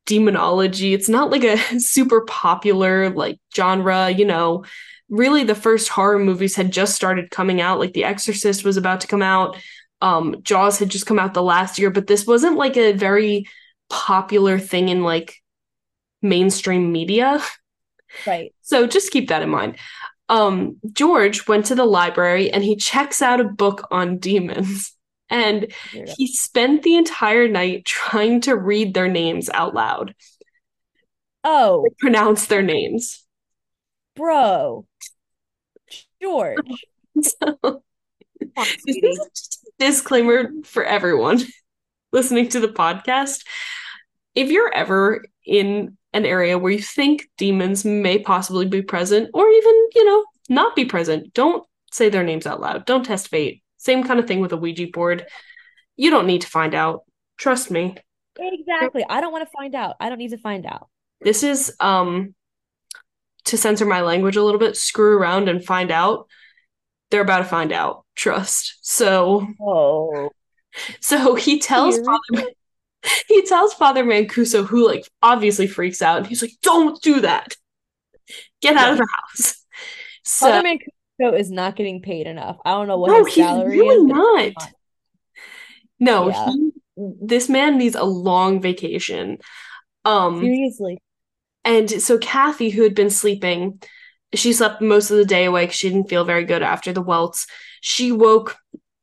demonology. 0.05 0.93
It's 0.93 1.09
not 1.09 1.31
like 1.31 1.43
a 1.43 1.57
super 1.79 2.21
popular 2.21 3.09
like 3.09 3.39
genre, 3.55 4.09
you 4.09 4.25
know. 4.25 4.65
Really 5.09 5.43
the 5.43 5.55
first 5.55 5.89
horror 5.89 6.17
movies 6.17 6.55
had 6.55 6.71
just 6.71 6.95
started 6.95 7.29
coming 7.29 7.61
out, 7.61 7.79
like 7.79 7.93
The 7.93 8.05
Exorcist 8.05 8.63
was 8.63 8.77
about 8.77 9.01
to 9.01 9.07
come 9.07 9.21
out. 9.21 9.57
Um 10.01 10.37
Jaws 10.41 10.79
had 10.79 10.89
just 10.89 11.05
come 11.05 11.19
out 11.19 11.33
the 11.33 11.43
last 11.43 11.77
year, 11.77 11.89
but 11.89 12.07
this 12.07 12.25
wasn't 12.25 12.57
like 12.57 12.77
a 12.77 12.93
very 12.93 13.47
popular 13.89 14.57
thing 14.57 14.89
in 14.89 15.03
like 15.03 15.35
mainstream 16.21 16.91
media. 16.91 17.41
Right. 18.25 18.53
So 18.65 18.87
just 18.87 19.11
keep 19.11 19.29
that 19.29 19.43
in 19.43 19.49
mind. 19.49 19.77
Um, 20.27 20.77
George 20.91 21.47
went 21.47 21.67
to 21.67 21.75
the 21.75 21.85
library 21.85 22.49
and 22.51 22.63
he 22.63 22.75
checks 22.75 23.21
out 23.21 23.39
a 23.39 23.43
book 23.43 23.87
on 23.91 24.17
demons. 24.17 24.94
And 25.35 25.73
he 26.17 26.27
spent 26.27 26.83
the 26.83 26.95
entire 26.95 27.47
night 27.47 27.85
trying 27.85 28.41
to 28.41 28.55
read 28.55 28.93
their 28.93 29.07
names 29.07 29.49
out 29.49 29.73
loud, 29.73 30.15
Oh, 31.43 31.85
pronounce 31.99 32.47
their 32.47 32.61
names. 32.63 33.23
bro. 34.15 34.85
George. 36.21 36.57
So, 37.21 37.81
this 38.85 38.97
is 38.97 39.19
just 39.33 39.63
a 39.67 39.71
disclaimer 39.85 40.49
for 40.65 40.83
everyone 40.83 41.39
listening 42.11 42.49
to 42.49 42.59
the 42.59 42.67
podcast. 42.67 43.45
If 44.35 44.51
you're 44.51 44.73
ever 44.73 45.23
in 45.45 45.97
an 46.11 46.25
area 46.25 46.57
where 46.57 46.73
you 46.73 46.81
think 46.81 47.27
demons 47.37 47.85
may 47.85 48.19
possibly 48.19 48.65
be 48.65 48.81
present, 48.81 49.29
or 49.33 49.47
even, 49.49 49.89
you 49.95 50.05
know, 50.05 50.25
not 50.49 50.75
be 50.75 50.83
present, 50.83 51.33
don't 51.33 51.63
say 51.91 52.09
their 52.09 52.23
names 52.23 52.45
out 52.45 52.59
loud. 52.59 52.85
Don't 52.85 53.05
test 53.05 53.29
fate. 53.29 53.63
Same 53.85 54.03
kind 54.03 54.19
of 54.19 54.27
thing 54.27 54.39
with 54.39 54.51
a 54.51 54.57
Ouija 54.57 54.87
board. 54.87 55.27
You 55.95 56.09
don't 56.09 56.25
need 56.25 56.41
to 56.41 56.47
find 56.47 56.73
out. 56.73 57.03
Trust 57.37 57.69
me. 57.69 57.95
Exactly. 58.37 59.05
I 59.07 59.21
don't 59.21 59.31
want 59.31 59.47
to 59.47 59.51
find 59.55 59.75
out. 59.75 59.95
I 59.99 60.09
don't 60.09 60.17
need 60.17 60.31
to 60.31 60.39
find 60.39 60.65
out. 60.65 60.89
This 61.21 61.43
is 61.43 61.73
um 61.79 62.33
to 63.45 63.57
censor 63.57 63.85
my 63.85 64.01
language 64.01 64.35
a 64.37 64.43
little 64.43 64.59
bit, 64.59 64.75
screw 64.75 65.15
around 65.17 65.47
and 65.49 65.63
find 65.63 65.91
out. 65.91 66.27
They're 67.11 67.21
about 67.21 67.39
to 67.39 67.43
find 67.45 67.71
out. 67.71 68.05
Trust. 68.15 68.79
So 68.81 69.47
Oh. 69.61 70.29
so 70.99 71.35
he 71.35 71.59
tells. 71.59 71.99
Father 71.99 72.49
he 73.27 73.43
tells 73.43 73.75
Father 73.75 74.03
Mancuso, 74.03 74.65
who 74.65 74.87
like 74.87 75.07
obviously 75.21 75.67
freaks 75.67 76.01
out, 76.01 76.17
and 76.17 76.27
he's 76.27 76.41
like, 76.41 76.53
"Don't 76.63 76.99
do 77.03 77.21
that. 77.21 77.55
Get 78.61 78.75
out 78.75 78.93
of 78.93 78.97
the 78.97 79.07
house." 79.15 79.63
So 80.23 80.49
Father 80.49 80.67
Mancuso 80.67 80.94
is 81.19 81.51
not 81.51 81.75
getting 81.75 82.01
paid 82.01 82.27
enough. 82.27 82.57
I 82.65 82.71
don't 82.71 82.87
know 82.87 82.97
what 82.97 83.11
no, 83.11 83.23
his 83.25 83.35
salary 83.35 83.79
really 83.79 83.95
is. 83.95 84.03
not. 84.03 84.53
not. 84.57 84.71
No, 85.99 86.29
Yeah. 86.29 86.51
he, 86.51 86.71
this 87.21 87.49
man 87.49 87.77
needs 87.77 87.95
a 87.95 88.03
long 88.03 88.61
vacation. 88.61 89.37
Um, 90.03 90.41
Seriously. 90.41 90.97
and 91.63 91.89
so 91.89 92.17
Kathy, 92.17 92.69
who 92.69 92.83
had 92.83 92.95
been 92.95 93.09
sleeping, 93.09 93.81
she 94.33 94.53
slept 94.53 94.81
most 94.81 95.11
of 95.11 95.17
the 95.17 95.25
day 95.25 95.45
awake. 95.45 95.71
She 95.71 95.89
didn't 95.89 96.09
feel 96.09 96.25
very 96.25 96.43
good 96.45 96.61
after 96.63 96.91
the 96.91 97.01
welts. 97.01 97.47
She 97.81 98.11
woke, 98.11 98.57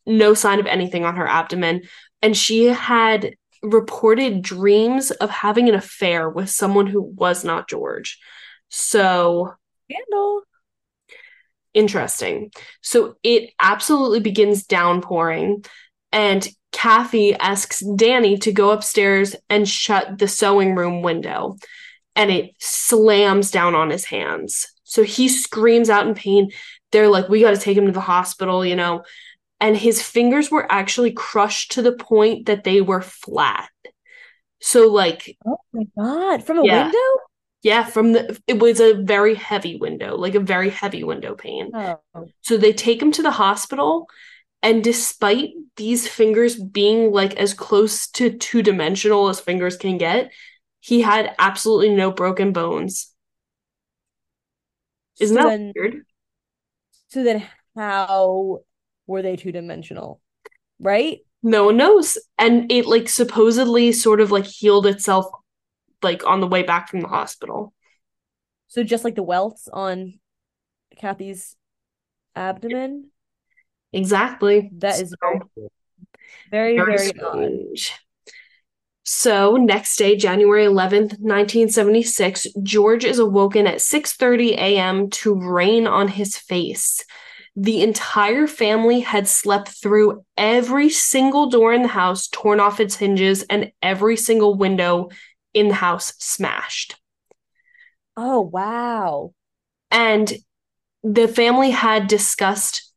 no 0.07 0.35
sign 0.35 0.61
of 0.61 0.67
anything 0.67 1.05
on 1.05 1.17
her 1.17 1.27
abdomen, 1.27 1.83
and 2.21 2.37
she 2.37 2.67
had 2.67 3.35
reported 3.63 4.43
dreams 4.43 5.11
of 5.13 5.31
having 5.31 5.69
an 5.69 5.75
affair 5.75 6.29
with 6.29 6.51
someone 6.51 6.87
who 6.87 7.01
was 7.01 7.45
not 7.45 7.69
George. 7.69 8.19
So 8.69 9.55
Scandal. 9.91 10.43
Interesting. 11.75 12.51
So 12.81 13.15
it 13.23 13.51
absolutely 13.61 14.21
begins 14.21 14.65
downpouring, 14.65 15.65
and 16.13 16.47
Kathy 16.73 17.35
asks 17.35 17.81
Danny 17.97 18.39
to 18.39 18.53
go 18.53 18.71
upstairs 18.71 19.37
and 19.49 19.69
shut 19.69 20.19
the 20.19 20.29
sewing 20.29 20.75
room 20.75 21.03
window, 21.03 21.57
and 22.17 22.31
it 22.31 22.51
slams 22.59 23.51
down 23.51 23.75
on 23.75 23.91
his 23.91 24.05
hands. 24.05 24.67
So 24.85 25.03
he 25.03 25.29
screams 25.29 25.89
out 25.91 26.07
in 26.07 26.15
pain. 26.15 26.51
They're 26.91 27.09
like, 27.09 27.29
We 27.29 27.41
got 27.41 27.53
to 27.53 27.61
take 27.61 27.77
him 27.77 27.87
to 27.87 27.93
the 27.93 28.01
hospital, 28.01 28.65
you 28.65 28.77
know. 28.77 29.05
And 29.61 29.77
his 29.77 30.03
fingers 30.03 30.51
were 30.51 30.71
actually 30.71 31.13
crushed 31.13 31.73
to 31.73 31.83
the 31.83 31.93
point 31.93 32.47
that 32.47 32.65
they 32.65 32.81
were 32.81 33.01
flat. 33.01 33.69
So, 34.61 34.89
like, 34.89 35.37
Oh 35.47 35.57
my 35.73 35.85
god. 35.97 36.45
From 36.45 36.59
a 36.59 36.65
Yeah. 36.65 36.85
window? 36.85 36.99
Yeah, 37.63 37.85
from 37.85 38.13
the, 38.13 38.41
it 38.49 38.59
was 38.59 38.81
a 38.81 38.95
very 38.95 39.37
heavy 39.37 39.77
window, 39.77 40.17
like 40.17 40.35
a 40.35 40.41
very 40.41 40.69
heavy 40.71 41.05
window 41.05 41.35
pane. 41.35 41.71
Oh. 41.73 42.01
So 42.41 42.57
they 42.57 42.73
take 42.73 43.01
him 43.01 43.13
to 43.13 43.23
the 43.23 43.31
hospital, 43.31 44.09
and 44.63 44.83
despite 44.83 45.51
these 45.77 46.09
fingers 46.09 46.57
being 46.57 47.13
like 47.13 47.35
as 47.37 47.55
close 47.55 48.09
to 48.13 48.37
two 48.37 48.63
dimensional 48.63 49.29
as 49.29 49.41
fingers 49.41 49.77
can 49.77 49.97
get, 49.97 50.33
he 50.81 51.03
had 51.03 51.35
absolutely 51.39 51.91
no 51.91 52.11
broken 52.11 52.53
bones. 52.53 53.13
Isn't 55.21 55.37
so 55.37 55.43
that 55.43 55.49
then, 55.51 55.73
weird? 55.77 56.07
so 57.09 57.23
then 57.23 57.47
how 57.77 58.61
were 59.07 59.23
they 59.23 59.37
two 59.37 59.53
dimensional? 59.53 60.21
Right? 60.81 61.21
No 61.45 61.67
one 61.67 61.77
knows. 61.77 62.19
And 62.39 62.73
it 62.73 62.87
like 62.87 63.09
supposedly 63.09 63.93
sort 63.93 64.21
of 64.21 64.33
like 64.33 64.47
healed 64.47 64.87
itself 64.87 65.27
like 66.03 66.27
on 66.27 66.41
the 66.41 66.47
way 66.47 66.63
back 66.63 66.89
from 66.89 67.01
the 67.01 67.09
hospital. 67.09 67.73
So 68.69 68.83
just 68.83 69.05
like 69.05 69.15
the 69.15 69.23
welts 69.23 69.69
on 69.73 70.19
Kathy's 70.99 71.57
abdomen? 72.35 73.11
Exactly. 73.93 74.71
That 74.79 75.01
is 75.01 75.11
So- 75.11 75.39
very, 76.51 76.77
very, 76.77 76.77
Very 76.77 76.97
very 76.97 77.21
odd. 77.21 77.31
strange. 77.37 77.93
So, 79.05 79.57
next 79.57 79.97
day, 79.97 80.17
January 80.17 80.65
11th, 80.65 81.19
1976, 81.19 82.47
George 82.63 83.05
is 83.05 83.19
awoken 83.19 83.67
at 83.67 83.81
6:30 83.81 84.53
a.m. 84.53 85.11
to 85.11 85.35
rain 85.35 85.89
on 85.89 86.07
his 86.07 86.37
face. 86.37 87.05
The 87.57 87.83
entire 87.83 88.47
family 88.47 89.01
had 89.01 89.27
slept 89.27 89.69
through 89.69 90.25
every 90.39 90.89
single 90.89 91.51
door 91.51 91.75
in 91.75 91.83
the 91.83 91.89
house 91.89 92.29
torn 92.29 92.61
off 92.61 92.79
its 92.81 92.95
hinges 92.97 93.43
and 93.43 93.73
every 93.83 94.17
single 94.17 94.55
window 94.55 95.11
in 95.55 95.69
the 95.69 95.75
house 95.75 96.13
smashed. 96.19 96.97
Oh 98.17 98.41
wow. 98.41 99.33
And 99.91 100.33
the 101.03 101.29
family 101.29 101.71
had 101.71 102.07
discussed 102.07 102.93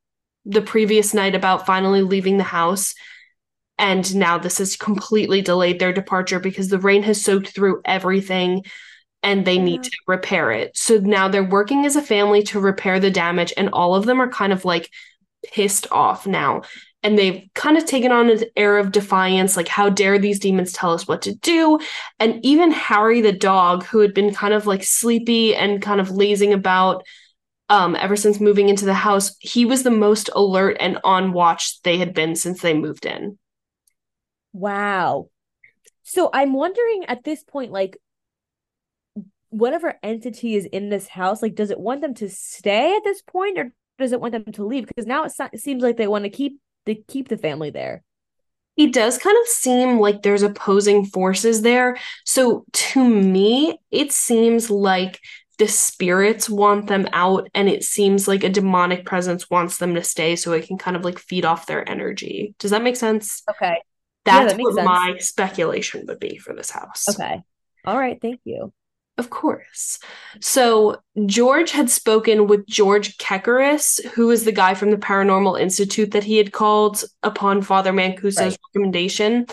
the 0.46 0.62
previous 0.62 1.14
night 1.14 1.36
about 1.36 1.66
finally 1.66 2.02
leaving 2.02 2.38
the 2.38 2.44
house. 2.44 2.94
And 3.78 4.16
now 4.16 4.38
this 4.38 4.60
has 4.60 4.78
completely 4.78 5.42
delayed 5.42 5.80
their 5.80 5.92
departure 5.92 6.40
because 6.40 6.70
the 6.70 6.80
rain 6.80 7.04
has 7.04 7.22
soaked 7.22 7.50
through 7.50 7.82
everything 7.84 8.64
and 9.24 9.44
they 9.44 9.58
need 9.58 9.84
to 9.84 9.92
repair 10.08 10.52
it. 10.52 10.78
So 10.78 10.98
now 10.98 11.28
they're 11.28 11.44
working 11.44 11.86
as 11.86 11.96
a 11.96 12.02
family 12.02 12.44
to 12.44 12.60
repair 12.60 13.00
the 13.00 13.10
damage, 13.10 13.52
and 13.58 13.70
all 13.70 13.96
of 13.96 14.06
them 14.06 14.22
are 14.22 14.30
kind 14.30 14.54
of 14.54 14.66
like 14.66 14.92
pissed 15.52 15.88
off 15.92 16.28
now. 16.28 16.62
And 17.04 17.20
they've 17.20 17.48
kind 17.54 17.78
of 17.78 17.86
taken 17.86 18.12
on 18.12 18.30
an 18.32 18.46
air 18.56 18.78
of 18.78 18.92
defiance 18.92 19.56
like, 19.56 19.68
how 19.68 19.90
dare 19.90 20.18
these 20.18 20.40
demons 20.40 20.74
tell 20.74 20.92
us 20.92 21.08
what 21.08 21.22
to 21.24 21.36
do? 21.36 21.80
And 22.20 22.44
even 22.44 22.72
Harry 22.72 23.22
the 23.22 23.32
dog, 23.32 23.84
who 23.84 24.00
had 24.00 24.14
been 24.14 24.34
kind 24.34 24.56
of 24.56 24.66
like 24.66 24.84
sleepy 24.84 25.56
and 25.56 25.82
kind 25.82 26.02
of 26.02 26.10
lazing 26.10 26.52
about 26.52 27.06
um, 27.70 27.96
ever 27.96 28.16
since 28.16 28.40
moving 28.40 28.70
into 28.70 28.86
the 28.86 28.94
house, 28.94 29.36
he 29.40 29.66
was 29.66 29.84
the 29.84 29.92
most 29.92 30.30
alert 30.36 30.78
and 30.80 31.00
on 31.04 31.32
watch 31.32 31.82
they 31.84 31.98
had 31.98 32.14
been 32.14 32.36
since 32.36 32.62
they 32.62 32.74
moved 32.74 33.06
in. 33.06 33.38
Wow. 34.54 35.30
So 36.04 36.30
I'm 36.34 36.54
wondering 36.54 37.06
at 37.08 37.24
this 37.24 37.44
point, 37.44 37.72
like, 37.72 37.98
whatever 39.50 39.96
entity 40.04 40.56
is 40.56 40.66
in 40.66 40.90
this 40.90 41.08
house, 41.08 41.42
like, 41.42 41.56
does 41.56 41.72
it 41.72 41.80
want 41.80 42.02
them 42.02 42.14
to 42.16 42.30
stay 42.30 42.96
at 42.96 43.04
this 43.04 43.22
point, 43.22 43.58
or 43.58 43.72
does 43.98 44.12
it 44.12 44.22
want 44.22 44.34
them 44.34 44.46
to 44.54 44.66
leave? 44.66 44.88
Because 44.88 45.06
now 45.06 45.24
it, 45.24 45.32
se- 45.32 45.50
it 45.54 45.60
seems 45.60 45.84
like 45.84 45.98
they 45.98 46.08
want 46.08 46.24
to 46.26 46.30
keep 46.30 46.60
they 46.86 46.96
keep 47.08 47.30
the 47.30 47.38
family 47.38 47.70
there. 47.70 48.04
It 48.78 48.94
does 48.94 49.18
kind 49.18 49.38
of 49.42 49.48
seem 49.48 50.00
like 50.00 50.22
there's 50.22 50.44
opposing 50.44 51.06
forces 51.06 51.62
there. 51.62 51.98
So 52.26 52.66
to 52.74 53.08
me, 53.08 53.80
it 53.90 54.12
seems 54.12 54.70
like 54.70 55.20
the 55.58 55.68
spirits 55.68 56.50
want 56.50 56.88
them 56.88 57.08
out, 57.14 57.50
and 57.54 57.70
it 57.70 57.84
seems 57.84 58.28
like 58.28 58.44
a 58.44 58.50
demonic 58.50 59.06
presence 59.06 59.50
wants 59.50 59.78
them 59.78 59.96
to 59.96 60.04
stay 60.04 60.36
so 60.36 60.52
it 60.52 60.68
can 60.68 60.78
kind 60.78 60.98
of 60.98 61.06
like 61.06 61.18
feed 61.18 61.46
off 61.46 61.66
their 61.66 61.90
energy. 61.90 62.54
Does 62.60 62.72
that 62.72 62.84
make 62.84 62.98
sense? 62.98 63.44
Okay. 63.50 63.78
That's 64.26 64.54
that 64.54 64.62
what 64.62 64.76
sense. 64.76 64.86
my 64.86 65.18
speculation 65.20 66.06
would 66.08 66.20
be 66.20 66.38
for 66.38 66.54
this 66.54 66.72
house. 66.72 67.08
Okay. 67.08 67.42
All 67.86 67.98
right. 67.98 68.20
Thank 68.22 68.42
you. 68.44 68.74
Of 69.18 69.30
course. 69.30 70.00
So 70.42 70.98
George 71.26 71.72
had 71.72 71.90
spoken 71.90 72.48
with 72.48 72.68
George 72.68 73.18
Kekaris, 73.18 74.06
who 74.08 74.30
is 74.30 74.44
the 74.44 74.52
guy 74.52 74.74
from 74.74 74.92
the 74.92 74.98
Paranormal 74.98 75.60
Institute 75.60 76.12
that 76.12 76.26
he 76.26 76.38
had 76.38 76.52
called 76.52 77.02
upon 77.24 77.62
Father 77.62 77.94
Mancuso's 77.94 78.38
Right. 78.40 78.58
recommendation. 78.74 79.46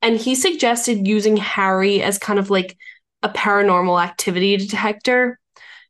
And 0.00 0.16
he 0.16 0.34
suggested 0.34 1.06
using 1.06 1.36
Harry 1.36 2.02
as 2.02 2.18
kind 2.18 2.38
of 2.38 2.48
like 2.48 2.76
a 3.22 3.28
paranormal 3.28 4.02
activity 4.02 4.56
detector. 4.56 5.38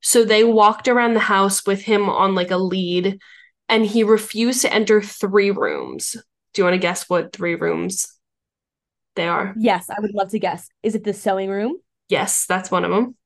So 0.00 0.24
they 0.24 0.42
walked 0.42 0.88
around 0.88 1.14
the 1.14 1.20
house 1.20 1.64
with 1.64 1.80
him 1.82 2.08
on 2.10 2.34
like 2.34 2.50
a 2.50 2.56
lead, 2.56 3.20
and 3.68 3.86
he 3.86 4.02
refused 4.02 4.62
to 4.62 4.72
enter 4.72 5.00
three 5.00 5.52
rooms. 5.52 6.16
Do 6.52 6.60
you 6.60 6.64
want 6.64 6.74
to 6.74 6.78
guess 6.78 7.08
what 7.08 7.32
three 7.32 7.54
rooms 7.54 8.18
they 9.14 9.28
are? 9.28 9.54
Yes, 9.56 9.88
I 9.88 10.00
would 10.00 10.12
love 10.12 10.30
to 10.30 10.40
guess. 10.40 10.68
Is 10.82 10.96
it 10.96 11.04
the 11.04 11.14
sewing 11.14 11.48
room? 11.48 11.76
Yes, 12.12 12.44
that's 12.44 12.70
one 12.70 12.84
of 12.84 12.90
them. 12.90 13.16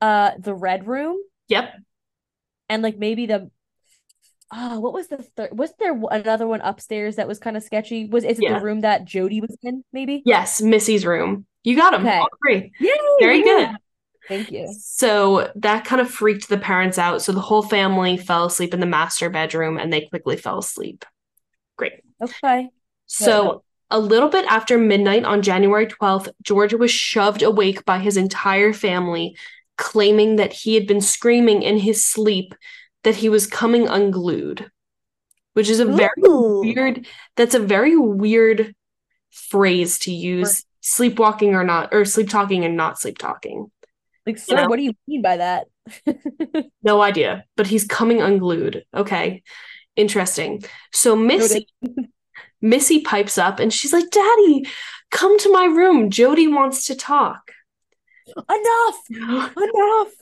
Uh, 0.00 0.30
the 0.38 0.54
red 0.54 0.86
room, 0.86 1.18
Yep. 1.48 1.74
and 2.70 2.82
like 2.82 2.96
maybe 2.96 3.26
the. 3.26 3.50
Oh, 4.50 4.80
what 4.80 4.94
was 4.94 5.08
the 5.08 5.18
third? 5.18 5.50
Was 5.52 5.74
there 5.78 5.94
another 6.10 6.46
one 6.46 6.62
upstairs 6.62 7.16
that 7.16 7.28
was 7.28 7.38
kind 7.38 7.58
of 7.58 7.62
sketchy? 7.62 8.06
Was 8.06 8.24
is 8.24 8.38
it 8.38 8.44
Yeah. 8.44 8.58
the 8.58 8.64
room 8.64 8.80
that 8.80 9.04
Jody 9.04 9.42
was 9.42 9.54
in? 9.62 9.84
Maybe. 9.92 10.22
Yes, 10.24 10.62
Missy's 10.62 11.04
room. 11.04 11.44
You 11.62 11.76
got 11.76 11.92
him. 11.92 12.06
Okay. 12.06 12.18
All 12.18 12.28
three. 12.42 12.72
Yay! 12.80 12.90
Very 13.20 13.38
yeah. 13.40 13.44
good. 13.44 13.76
Thank 14.28 14.50
you. 14.50 14.74
So 14.80 15.52
that 15.56 15.84
kind 15.84 16.00
of 16.00 16.10
freaked 16.10 16.48
the 16.48 16.56
parents 16.56 16.96
out. 16.96 17.20
So 17.20 17.32
the 17.32 17.40
whole 17.40 17.62
family 17.62 18.16
fell 18.16 18.46
asleep 18.46 18.72
in 18.72 18.80
the 18.80 18.86
master 18.86 19.28
bedroom 19.28 19.76
and 19.76 19.92
they 19.92 20.06
quickly 20.06 20.38
fell 20.38 20.58
asleep. 20.58 21.04
Great. 21.76 22.00
Okay. 22.22 22.70
So 23.06 23.62
a 23.92 24.00
little 24.00 24.28
bit 24.28 24.46
after 24.46 24.78
midnight 24.78 25.24
on 25.24 25.42
January 25.42 25.86
12th, 25.86 26.28
George 26.42 26.74
was 26.74 26.90
shoved 26.90 27.42
awake 27.42 27.84
by 27.84 27.98
his 27.98 28.16
entire 28.16 28.72
family, 28.72 29.36
claiming 29.76 30.36
that 30.36 30.52
he 30.52 30.74
had 30.74 30.86
been 30.86 31.00
screaming 31.00 31.62
in 31.62 31.78
his 31.78 32.04
sleep 32.04 32.54
that 33.04 33.16
he 33.16 33.28
was 33.28 33.46
coming 33.46 33.86
unglued, 33.86 34.70
which 35.52 35.68
is 35.68 35.78
a 35.78 35.84
very 35.84 36.10
Ooh. 36.26 36.60
weird 36.60 37.06
that's 37.36 37.54
a 37.54 37.60
very 37.60 37.96
weird 37.96 38.74
phrase 39.30 39.98
to 40.00 40.12
use 40.12 40.64
sleepwalking 40.80 41.54
or 41.54 41.64
not 41.64 41.90
or 41.92 42.04
sleep 42.04 42.28
talking 42.28 42.64
and 42.64 42.76
not 42.76 42.98
sleep 42.98 43.18
talking. 43.18 43.70
Like, 44.26 44.38
sir, 44.38 44.56
know? 44.56 44.68
what 44.68 44.76
do 44.76 44.82
you 44.82 44.94
mean 45.06 45.22
by 45.22 45.36
that? 45.36 45.66
No 46.84 47.00
idea, 47.00 47.44
but 47.56 47.68
he's 47.68 47.84
coming 47.84 48.20
unglued. 48.20 48.84
Okay. 48.92 49.42
Interesting. 49.94 50.64
So 50.92 51.14
Missy 51.14 51.68
Missy 52.60 53.00
pipes 53.00 53.38
up 53.38 53.58
and 53.58 53.72
she's 53.72 53.92
like, 53.92 54.10
"Daddy, 54.10 54.66
come 55.10 55.38
to 55.40 55.52
my 55.52 55.64
room. 55.64 56.10
Jody 56.10 56.48
wants 56.48 56.86
to 56.86 56.94
talk." 56.94 57.50
Enough! 58.26 59.54
Enough! 59.56 60.12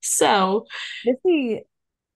So 0.00 0.66
Missy, 1.04 1.62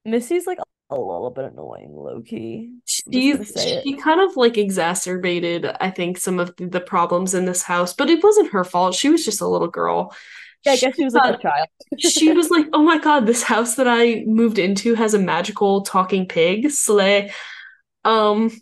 Missy's 0.05 0.47
like 0.47 0.59
a 0.91 0.95
little 0.95 1.31
bit 1.31 1.47
annoying, 1.47 1.95
low 1.95 2.21
key. 2.23 2.71
gonna 3.11 3.45
she's 3.45 3.55
say 3.55 3.75
it. 3.75 3.85
she 3.85 3.97
kind 3.97 4.21
of 4.21 4.37
like 4.37 4.57
exacerbated, 4.57 5.67
I 5.81 5.91
think, 5.91 6.19
some 6.19 6.39
of 6.39 6.55
the, 6.57 6.81
problems 6.81 7.35
in 7.35 7.45
this 7.45 7.63
house, 7.63 7.95
but 7.95 8.11
it 8.11 8.23
wasn't 8.23 8.53
her 8.53 8.65
fault. 8.65 8.95
She 8.95 9.09
was 9.09 9.25
just 9.25 9.41
a 9.41 9.49
little 9.49 9.69
girl. 9.69 10.15
Yeah, 10.65 10.73
I 10.73 10.77
guess 10.77 10.97
she 10.97 11.05
was 11.05 11.15
like 11.15 11.39
a 11.39 11.43
child. 11.43 11.69
she 11.99 12.33
was 12.33 12.51
like, 12.51 12.67
"Oh 12.73 12.83
my 12.83 12.99
god, 12.99 13.27
this 13.27 13.43
house 13.43 13.75
that 13.77 13.89
I 13.89 14.25
moved 14.27 14.59
into 14.59 14.95
has 14.95 15.15
a 15.15 15.19
magical 15.19 15.83
talking 15.83 16.27
pig, 16.27 16.71
Slay." 16.71 17.33
Um, 18.05 18.51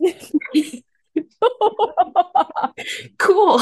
cool. 3.18 3.60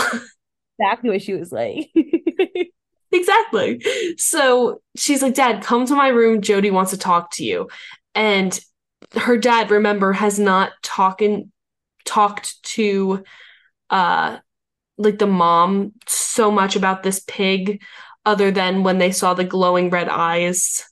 exactly 0.79 1.11
what 1.11 1.23
she 1.23 1.35
was 1.35 1.53
like. 1.53 1.91
Exactly. 3.13 3.83
So 4.19 4.83
she's 4.97 5.21
like, 5.21 5.35
Dad, 5.35 5.65
come 5.65 5.85
to 5.87 5.97
my 5.97 6.07
room. 6.09 6.43
Jody 6.43 6.71
wants 6.71 6.93
to 6.93 6.97
talk 6.97 7.33
to 7.33 7.45
you. 7.45 7.69
And 8.15 8.57
her 9.17 9.37
dad, 9.37 9.73
remember, 9.73 10.13
has 10.13 10.39
not 10.39 10.71
talking 10.83 11.51
talked 12.05 12.63
to 12.63 13.25
uh 13.91 14.39
like 14.97 15.19
the 15.19 15.27
mom 15.27 15.93
so 16.07 16.51
much 16.51 16.77
about 16.77 17.03
this 17.03 17.21
pig 17.27 17.83
other 18.25 18.51
than 18.51 18.85
when 18.85 18.99
they 18.99 19.11
saw 19.11 19.35
the 19.35 19.45
glowing 19.45 19.91
red 19.91 20.09
eyes 20.09 20.85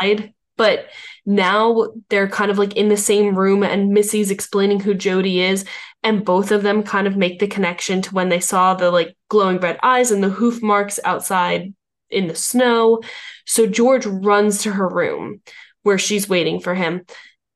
Right. 0.00 0.34
But 0.56 0.88
now 1.26 1.88
they're 2.10 2.28
kind 2.28 2.50
of 2.50 2.58
like 2.58 2.76
in 2.76 2.88
the 2.88 2.96
same 2.96 3.36
room 3.36 3.62
and 3.62 3.90
Missy's 3.90 4.30
explaining 4.30 4.80
who 4.80 4.94
Jody 4.94 5.40
is 5.40 5.64
and 6.02 6.24
both 6.24 6.52
of 6.52 6.62
them 6.62 6.82
kind 6.82 7.06
of 7.06 7.16
make 7.16 7.38
the 7.38 7.46
connection 7.46 8.02
to 8.02 8.14
when 8.14 8.28
they 8.28 8.40
saw 8.40 8.74
the 8.74 8.90
like 8.90 9.16
glowing 9.28 9.58
red 9.58 9.78
eyes 9.82 10.10
and 10.10 10.22
the 10.22 10.28
hoof 10.28 10.62
marks 10.62 11.00
outside 11.04 11.74
in 12.10 12.28
the 12.28 12.34
snow. 12.34 13.00
So 13.46 13.66
George 13.66 14.06
runs 14.06 14.62
to 14.62 14.72
her 14.72 14.88
room 14.88 15.40
where 15.82 15.98
she's 15.98 16.28
waiting 16.28 16.60
for 16.60 16.74
him. 16.74 17.04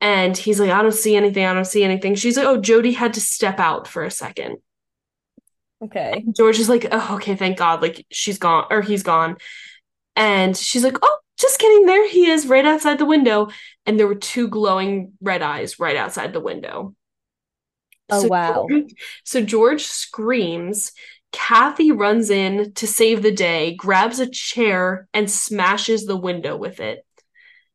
And 0.00 0.36
he's 0.36 0.60
like, 0.60 0.70
I 0.70 0.82
don't 0.82 0.92
see 0.92 1.16
anything. 1.16 1.44
I 1.44 1.54
don't 1.54 1.64
see 1.66 1.84
anything. 1.84 2.14
She's 2.14 2.36
like, 2.36 2.46
Oh, 2.46 2.60
Jody 2.60 2.92
had 2.92 3.14
to 3.14 3.20
step 3.20 3.58
out 3.60 3.86
for 3.86 4.04
a 4.04 4.10
second. 4.10 4.58
okay. 5.84 6.24
George 6.36 6.58
is 6.58 6.68
like, 6.68 6.86
Oh, 6.90 7.16
okay, 7.16 7.36
thank 7.36 7.58
God. 7.58 7.82
Like 7.82 8.06
she's 8.10 8.38
gone 8.38 8.66
or 8.70 8.80
he's 8.80 9.02
gone. 9.02 9.36
And 10.16 10.56
she's 10.56 10.84
like, 10.84 10.96
Oh, 11.02 11.18
just 11.38 11.58
kidding. 11.58 11.86
There 11.86 12.08
he 12.08 12.26
is 12.26 12.46
right 12.46 12.66
outside 12.66 12.98
the 12.98 13.04
window. 13.04 13.48
And 13.86 13.98
there 13.98 14.06
were 14.06 14.14
two 14.14 14.48
glowing 14.48 15.12
red 15.20 15.42
eyes 15.42 15.78
right 15.78 15.96
outside 15.96 16.32
the 16.32 16.40
window. 16.40 16.94
Oh, 18.10 18.26
wow. 18.26 18.66
George, 18.68 18.94
so 19.24 19.42
George 19.42 19.84
screams. 19.84 20.92
Kathy 21.30 21.92
runs 21.92 22.30
in 22.30 22.72
to 22.74 22.86
save 22.86 23.22
the 23.22 23.32
day, 23.32 23.74
grabs 23.74 24.18
a 24.18 24.30
chair, 24.30 25.08
and 25.12 25.30
smashes 25.30 26.06
the 26.06 26.16
window 26.16 26.56
with 26.56 26.80
it. 26.80 27.04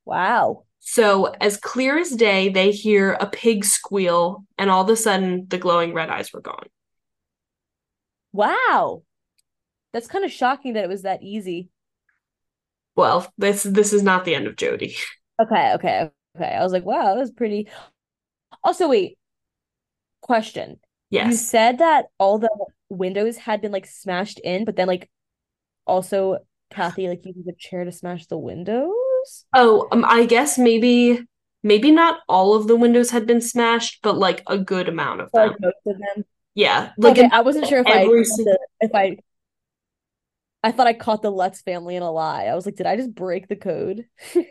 Wow. 0.06 0.64
So, 0.80 1.28
as 1.40 1.58
clear 1.58 1.98
as 1.98 2.10
day, 2.10 2.50
they 2.50 2.72
hear 2.72 3.14
a 3.14 3.28
pig 3.28 3.64
squeal, 3.64 4.46
and 4.58 4.70
all 4.70 4.84
of 4.84 4.90
a 4.90 4.96
sudden, 4.96 5.46
the 5.48 5.60
glowing 5.60 5.94
red 5.94 6.10
eyes 6.10 6.34
were 6.34 6.42
gone. 6.42 6.68
Wow. 8.34 9.04
That's 9.94 10.08
kind 10.08 10.26
of 10.26 10.32
shocking 10.32 10.74
that 10.74 10.84
it 10.84 10.90
was 10.90 11.04
that 11.04 11.22
easy. 11.22 11.70
Well, 12.96 13.32
this 13.38 13.64
this 13.64 13.94
is 13.94 14.04
not 14.04 14.26
the 14.26 14.36
end 14.36 14.48
of 14.48 14.56
Jody. 14.56 14.96
Okay, 15.42 15.74
okay, 15.74 16.10
okay. 16.38 16.54
I 16.54 16.64
was 16.64 16.72
like, 16.72 16.86
wow, 16.86 17.06
that 17.06 17.18
was 17.20 17.32
pretty. 17.32 17.68
Also, 18.64 18.88
wait. 18.88 19.18
Question. 20.22 20.80
Yes. 21.10 21.32
You 21.32 21.38
said 21.38 21.78
that 21.80 22.06
all 22.18 22.40
the 22.40 22.50
windows 22.90 23.38
had 23.38 23.62
been 23.62 23.72
like 23.72 23.86
smashed 23.86 24.40
in, 24.40 24.64
but 24.66 24.76
then 24.76 24.88
like 24.88 25.10
also 25.86 26.38
Kathy 26.72 27.08
like 27.10 27.26
uses 27.26 27.48
a 27.48 27.54
chair 27.58 27.84
to 27.84 27.92
smash 27.92 28.26
the 28.28 28.38
windows. 28.38 29.46
Oh, 29.54 29.88
um, 29.92 30.06
I 30.08 30.26
guess 30.26 30.58
maybe 30.58 31.20
maybe 31.62 31.92
not 31.92 32.20
all 32.30 32.56
of 32.56 32.68
the 32.68 32.76
windows 32.76 33.10
had 33.12 33.28
been 33.28 33.42
smashed, 33.42 34.00
but 34.02 34.18
like 34.18 34.44
a 34.48 34.58
good 34.58 34.88
amount 34.88 35.22
of 35.22 35.32
them. 35.32 35.50
like 35.50 35.60
most 35.60 35.76
of 35.86 35.98
them. 36.00 36.26
Yeah, 36.56 36.92
like 36.98 37.14
okay, 37.14 37.26
in- 37.26 37.34
I 37.34 37.42
wasn't 37.42 37.68
sure 37.68 37.80
if 37.80 37.88
I 37.88 38.04
every 38.04 38.24
caught 38.24 38.38
si- 38.38 38.44
the, 38.44 38.60
if 38.82 38.92
I 38.94 39.18
I 40.64 40.72
thought 40.72 40.88
I 40.88 40.94
caught 40.94 41.22
the 41.22 41.32
Lutz 41.32 41.62
family 41.62 41.98
in 41.98 42.04
a 42.04 42.12
lie. 42.12 42.46
I 42.46 42.56
was 42.56 42.66
like, 42.66 42.76
did 42.76 42.86
I 42.86 42.96
just 42.96 43.14
break 43.14 43.48
the 43.48 43.56
code? 43.56 44.06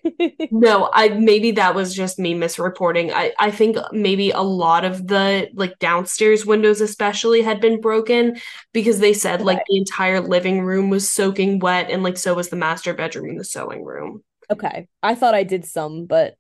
No, 0.55 0.91
I 0.93 1.09
maybe 1.09 1.53
that 1.53 1.75
was 1.75 1.95
just 1.95 2.19
me 2.19 2.35
misreporting. 2.35 3.11
I 3.15 3.33
I 3.41 3.51
think 3.51 3.79
maybe 3.91 4.31
a 4.31 4.43
lot 4.43 4.85
of 4.85 5.07
the 5.07 5.49
like 5.55 5.79
downstairs 5.79 6.45
windows 6.45 6.83
especially 6.83 7.41
had 7.41 7.59
been 7.61 7.81
broken 7.81 8.37
because 8.75 9.01
they 9.01 9.15
said 9.15 9.41
like 9.41 9.63
the 9.67 9.79
entire 9.79 10.21
living 10.21 10.61
room 10.61 10.91
was 10.91 11.09
soaking 11.09 11.59
wet 11.61 11.91
and 11.91 12.03
like 12.03 12.19
so 12.19 12.35
was 12.35 12.51
the 12.51 12.57
master 12.57 12.93
bedroom 12.93 13.31
and 13.31 13.41
the 13.41 13.45
sewing 13.45 13.83
room. 13.83 14.23
Okay. 14.51 14.89
I 15.03 15.15
thought 15.15 15.35
I 15.35 15.45
did 15.45 15.65
some, 15.65 16.05
but 16.05 16.37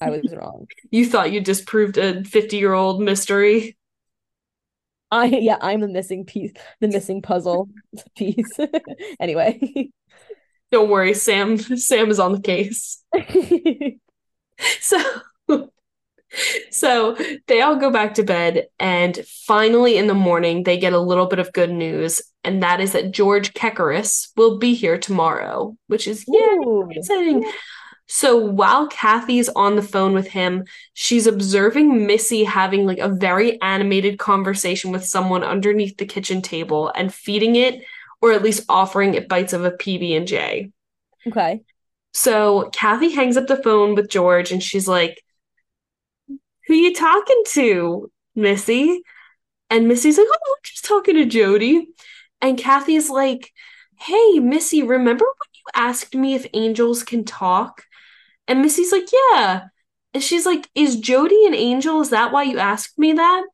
I 0.00 0.10
was 0.10 0.34
wrong. 0.34 0.66
You 0.90 1.06
thought 1.06 1.32
you 1.32 1.40
disproved 1.40 1.96
a 1.96 2.22
50-year-old 2.22 3.00
mystery. 3.00 3.77
I 5.10 5.26
yeah, 5.26 5.58
I'm 5.60 5.80
the 5.80 5.88
missing 5.88 6.24
piece, 6.24 6.52
the 6.80 6.88
missing 6.88 7.22
puzzle 7.22 7.68
piece. 8.16 8.58
Anyway. 9.20 9.90
Don't 10.70 10.90
worry, 10.90 11.14
Sam 11.14 11.56
Sam 11.58 12.10
is 12.10 12.20
on 12.20 12.32
the 12.32 12.40
case. 12.40 13.02
So 14.80 14.98
so 16.70 17.16
they 17.46 17.62
all 17.62 17.76
go 17.76 17.90
back 17.90 18.14
to 18.14 18.22
bed 18.22 18.66
and 18.78 19.18
finally 19.46 19.96
in 19.96 20.08
the 20.08 20.14
morning 20.14 20.62
they 20.62 20.76
get 20.76 20.92
a 20.92 20.98
little 20.98 21.26
bit 21.26 21.38
of 21.38 21.52
good 21.52 21.70
news 21.70 22.20
and 22.44 22.62
that 22.62 22.80
is 22.80 22.92
that 22.92 23.12
George 23.12 23.54
Kekaris 23.54 24.28
will 24.36 24.58
be 24.58 24.74
here 24.74 24.98
tomorrow, 24.98 25.76
which 25.86 26.06
is 26.06 26.24
yeah, 26.28 26.56
exciting. 26.90 27.50
So 28.08 28.38
while 28.38 28.88
Kathy's 28.88 29.50
on 29.50 29.76
the 29.76 29.82
phone 29.82 30.14
with 30.14 30.28
him, 30.28 30.64
she's 30.94 31.26
observing 31.26 32.06
Missy 32.06 32.42
having 32.42 32.86
like 32.86 32.98
a 32.98 33.08
very 33.08 33.60
animated 33.60 34.18
conversation 34.18 34.90
with 34.90 35.04
someone 35.04 35.44
underneath 35.44 35.98
the 35.98 36.06
kitchen 36.06 36.40
table 36.40 36.90
and 36.94 37.12
feeding 37.12 37.56
it 37.56 37.84
or 38.22 38.32
at 38.32 38.42
least 38.42 38.64
offering 38.68 39.14
it 39.14 39.28
bites 39.28 39.52
of 39.52 39.64
a 39.64 39.70
PB&J. 39.70 40.70
Okay. 41.26 41.60
So 42.14 42.70
Kathy 42.72 43.10
hangs 43.10 43.36
up 43.36 43.46
the 43.46 43.62
phone 43.62 43.94
with 43.94 44.08
George 44.08 44.52
and 44.52 44.62
she's 44.62 44.88
like, 44.88 45.22
Who 46.66 46.74
you 46.74 46.94
talking 46.94 47.42
to, 47.48 48.10
Missy? 48.34 49.02
And 49.68 49.86
Missy's 49.86 50.16
like, 50.16 50.26
Oh, 50.28 50.56
I'm 50.56 50.62
just 50.62 50.86
talking 50.86 51.16
to 51.16 51.26
Jody. 51.26 51.88
And 52.40 52.56
Kathy's 52.56 53.10
like, 53.10 53.52
Hey, 53.98 54.38
Missy, 54.38 54.82
remember 54.82 55.26
when 55.26 55.50
you 55.52 55.64
asked 55.74 56.14
me 56.14 56.34
if 56.34 56.46
angels 56.54 57.02
can 57.02 57.24
talk? 57.24 57.84
And 58.48 58.62
Missy's 58.62 58.90
like, 58.92 59.06
Yeah. 59.12 59.68
And 60.14 60.22
she's 60.22 60.46
like, 60.46 60.68
Is 60.74 60.96
Jody 60.96 61.46
an 61.46 61.54
angel? 61.54 62.00
Is 62.00 62.10
that 62.10 62.32
why 62.32 62.42
you 62.44 62.58
asked 62.58 62.98
me 62.98 63.12
that? 63.12 63.44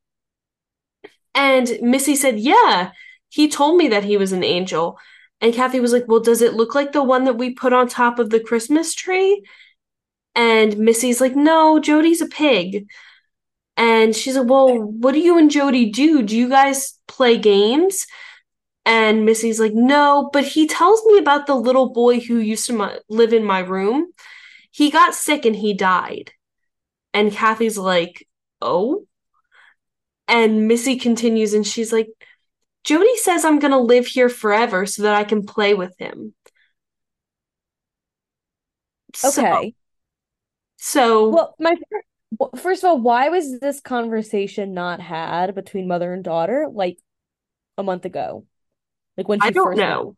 And 1.35 1.79
Missy 1.83 2.17
said, 2.17 2.39
Yeah. 2.39 2.93
He 3.29 3.49
told 3.49 3.77
me 3.77 3.89
that 3.89 4.05
he 4.05 4.17
was 4.17 4.33
an 4.33 4.45
angel. 4.45 4.99
And 5.41 5.53
Kathy 5.53 5.81
was 5.81 5.93
like, 5.93 6.05
Well, 6.07 6.21
does 6.21 6.43
it 6.43 6.55
look 6.55 6.75
like 6.75 6.93
the 6.93 7.03
one 7.03 7.25
that 7.25 7.37
we 7.39 7.55
put 7.55 7.73
on 7.73 7.89
top 7.89 8.19
of 8.19 8.31
the 8.31 8.41
Christmas 8.41 8.95
tree? 8.95 9.45
And 10.35 10.79
Missy's 10.79 11.21
like, 11.21 11.35
No, 11.37 11.81
Jody's 11.81 12.23
a 12.23 12.27
pig. 12.27 12.87
And 13.77 14.15
she's 14.15 14.37
like, 14.37 14.49
Well, 14.49 14.79
what 14.81 15.13
do 15.13 15.21
you 15.21 15.39
and 15.39 15.51
Jody 15.51 15.91
do? 15.91 16.23
Do 16.23 16.37
you 16.37 16.49
guys 16.49 16.99
play 17.09 17.37
games? 17.37 18.07
And 18.87 19.25
Missy's 19.27 19.59
like, 19.59 19.75
No, 19.75 20.31
but 20.33 20.45
he 20.45 20.67
tells 20.69 21.05
me 21.07 21.19
about 21.19 21.47
the 21.47 21.57
little 21.57 21.93
boy 21.93 22.21
who 22.21 22.39
used 22.39 22.67
to 22.67 22.73
mi- 22.73 22.99
live 23.09 23.33
in 23.33 23.45
my 23.45 23.61
room. 23.61 24.07
He 24.75 24.91
got 24.91 25.15
sick 25.15 25.45
and 25.45 25.55
he 25.55 25.73
died. 25.73 26.33
And 27.13 27.31
Kathy's 27.31 27.79
like, 27.79 28.27
Oh? 28.61 29.07
And 30.27 30.67
Missy 30.67 30.97
continues 30.97 31.55
and 31.55 31.65
she's 31.65 31.93
like, 31.93 32.09
Jody 32.83 33.17
says 33.19 33.45
I'm 33.45 33.61
gonna 33.61 33.79
live 33.79 34.09
here 34.09 34.29
forever 34.29 34.85
so 34.85 35.05
that 35.05 35.15
I 35.15 35.23
can 35.23 35.47
play 35.47 35.75
with 35.75 35.97
him. 35.97 36.35
Okay. 39.25 39.75
so 40.77 41.29
Well, 41.29 41.55
my 41.61 41.77
first 42.57 42.83
of 42.83 42.89
all, 42.89 43.01
why 43.01 43.29
was 43.29 43.61
this 43.61 43.81
conversation 43.81 44.75
not 44.75 45.01
had 45.01 45.55
between 45.55 45.87
mother 45.87 46.13
and 46.13 46.25
daughter 46.25 46.67
like 46.69 46.99
a 47.79 47.85
month 47.85 48.07
ago? 48.07 48.45
Like 49.17 49.29
when 49.29 49.39
I 49.41 49.51
don't 49.51 49.77
know. 49.77 50.17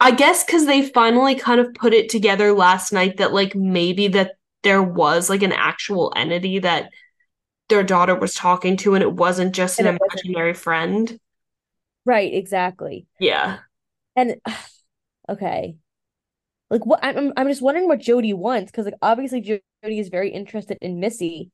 I 0.00 0.12
guess 0.12 0.44
because 0.44 0.66
they 0.66 0.82
finally 0.82 1.34
kind 1.34 1.60
of 1.60 1.74
put 1.74 1.92
it 1.92 2.08
together 2.08 2.52
last 2.52 2.92
night 2.92 3.16
that 3.16 3.32
like 3.32 3.54
maybe 3.54 4.08
that 4.08 4.32
there 4.62 4.82
was 4.82 5.28
like 5.28 5.42
an 5.42 5.52
actual 5.52 6.12
entity 6.16 6.60
that 6.60 6.90
their 7.68 7.82
daughter 7.82 8.14
was 8.14 8.34
talking 8.34 8.76
to 8.78 8.94
and 8.94 9.02
it 9.02 9.12
wasn't 9.12 9.54
just 9.54 9.78
an 9.80 9.86
imaginary 9.86 10.54
friend. 10.54 11.18
Right, 12.04 12.32
exactly. 12.32 13.06
Yeah. 13.18 13.58
And 14.16 14.36
okay. 15.28 15.76
Like 16.70 16.84
what 16.86 17.00
I'm 17.02 17.32
I'm 17.36 17.48
just 17.48 17.62
wondering 17.62 17.88
what 17.88 18.00
Jody 18.00 18.32
wants 18.32 18.70
because 18.70 18.84
like 18.84 18.94
obviously 19.00 19.40
Jody 19.40 19.98
is 19.98 20.08
very 20.08 20.30
interested 20.30 20.78
in 20.80 21.00
Missy, 21.00 21.50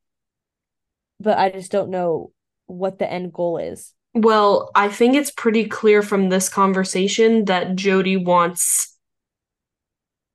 but 1.20 1.38
I 1.38 1.50
just 1.50 1.70
don't 1.70 1.90
know 1.90 2.33
what 2.66 2.98
the 2.98 3.11
end 3.11 3.33
goal 3.33 3.59
is. 3.59 3.94
Well, 4.14 4.70
I 4.74 4.88
think 4.88 5.16
it's 5.16 5.33
pretty 5.33 5.66
clear 5.66 6.00
from 6.00 6.29
this 6.29 6.48
conversation 6.48 7.46
that 7.46 7.74
Jody 7.74 8.16
wants 8.16 8.96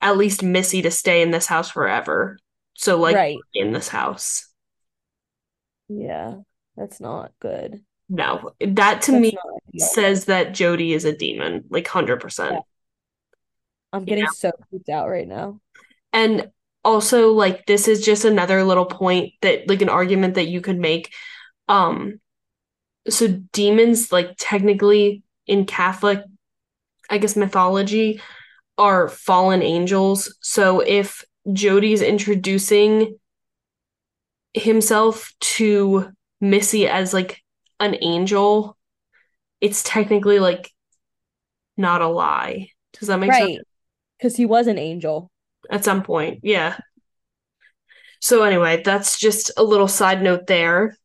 at 0.01 0.17
least 0.17 0.43
Missy 0.43 0.81
to 0.81 0.91
stay 0.91 1.21
in 1.21 1.31
this 1.31 1.45
house 1.45 1.71
forever. 1.71 2.37
So 2.75 2.97
like 2.97 3.15
right. 3.15 3.37
in 3.53 3.73
this 3.73 3.87
house. 3.87 4.49
Yeah, 5.87 6.35
that's 6.75 6.99
not 6.99 7.31
good. 7.39 7.83
No, 8.09 8.51
that 8.59 9.01
to 9.03 9.11
that's 9.11 9.21
me 9.21 9.37
says 9.77 10.25
that 10.25 10.53
Jody 10.53 10.93
is 10.93 11.05
a 11.05 11.15
demon, 11.15 11.65
like 11.69 11.85
100%. 11.85 12.51
Yeah. 12.51 12.59
I'm 13.93 14.05
getting 14.05 14.23
yeah. 14.25 14.29
so 14.33 14.51
freaked 14.69 14.89
out 14.89 15.09
right 15.09 15.27
now. 15.27 15.59
And 16.11 16.51
also 16.83 17.33
like 17.33 17.65
this 17.65 17.87
is 17.87 18.03
just 18.03 18.25
another 18.25 18.63
little 18.63 18.85
point 18.85 19.33
that 19.41 19.67
like 19.67 19.81
an 19.81 19.89
argument 19.89 20.35
that 20.35 20.47
you 20.47 20.61
could 20.61 20.77
make 20.77 21.13
um 21.67 22.19
so 23.07 23.27
demons 23.53 24.11
like 24.11 24.35
technically 24.37 25.23
in 25.47 25.65
Catholic 25.65 26.23
I 27.09 27.17
guess 27.17 27.35
mythology 27.35 28.21
are 28.77 29.09
fallen 29.09 29.61
angels. 29.61 30.35
So 30.41 30.79
if 30.79 31.23
Jody's 31.51 32.01
introducing 32.01 33.17
himself 34.53 35.33
to 35.39 36.11
Missy 36.41 36.87
as 36.87 37.13
like 37.13 37.43
an 37.79 37.97
angel, 38.01 38.77
it's 39.59 39.83
technically 39.83 40.39
like 40.39 40.71
not 41.77 42.01
a 42.01 42.07
lie. 42.07 42.69
Does 42.93 43.07
that 43.07 43.19
make 43.19 43.31
right. 43.31 43.55
sense? 43.55 43.67
Because 44.17 44.35
he 44.35 44.45
was 44.45 44.67
an 44.67 44.77
angel. 44.77 45.31
At 45.69 45.83
some 45.83 46.03
point, 46.03 46.39
yeah. 46.43 46.77
So 48.21 48.43
anyway, 48.43 48.81
that's 48.83 49.19
just 49.19 49.51
a 49.57 49.63
little 49.63 49.87
side 49.87 50.21
note 50.21 50.47
there. 50.47 50.97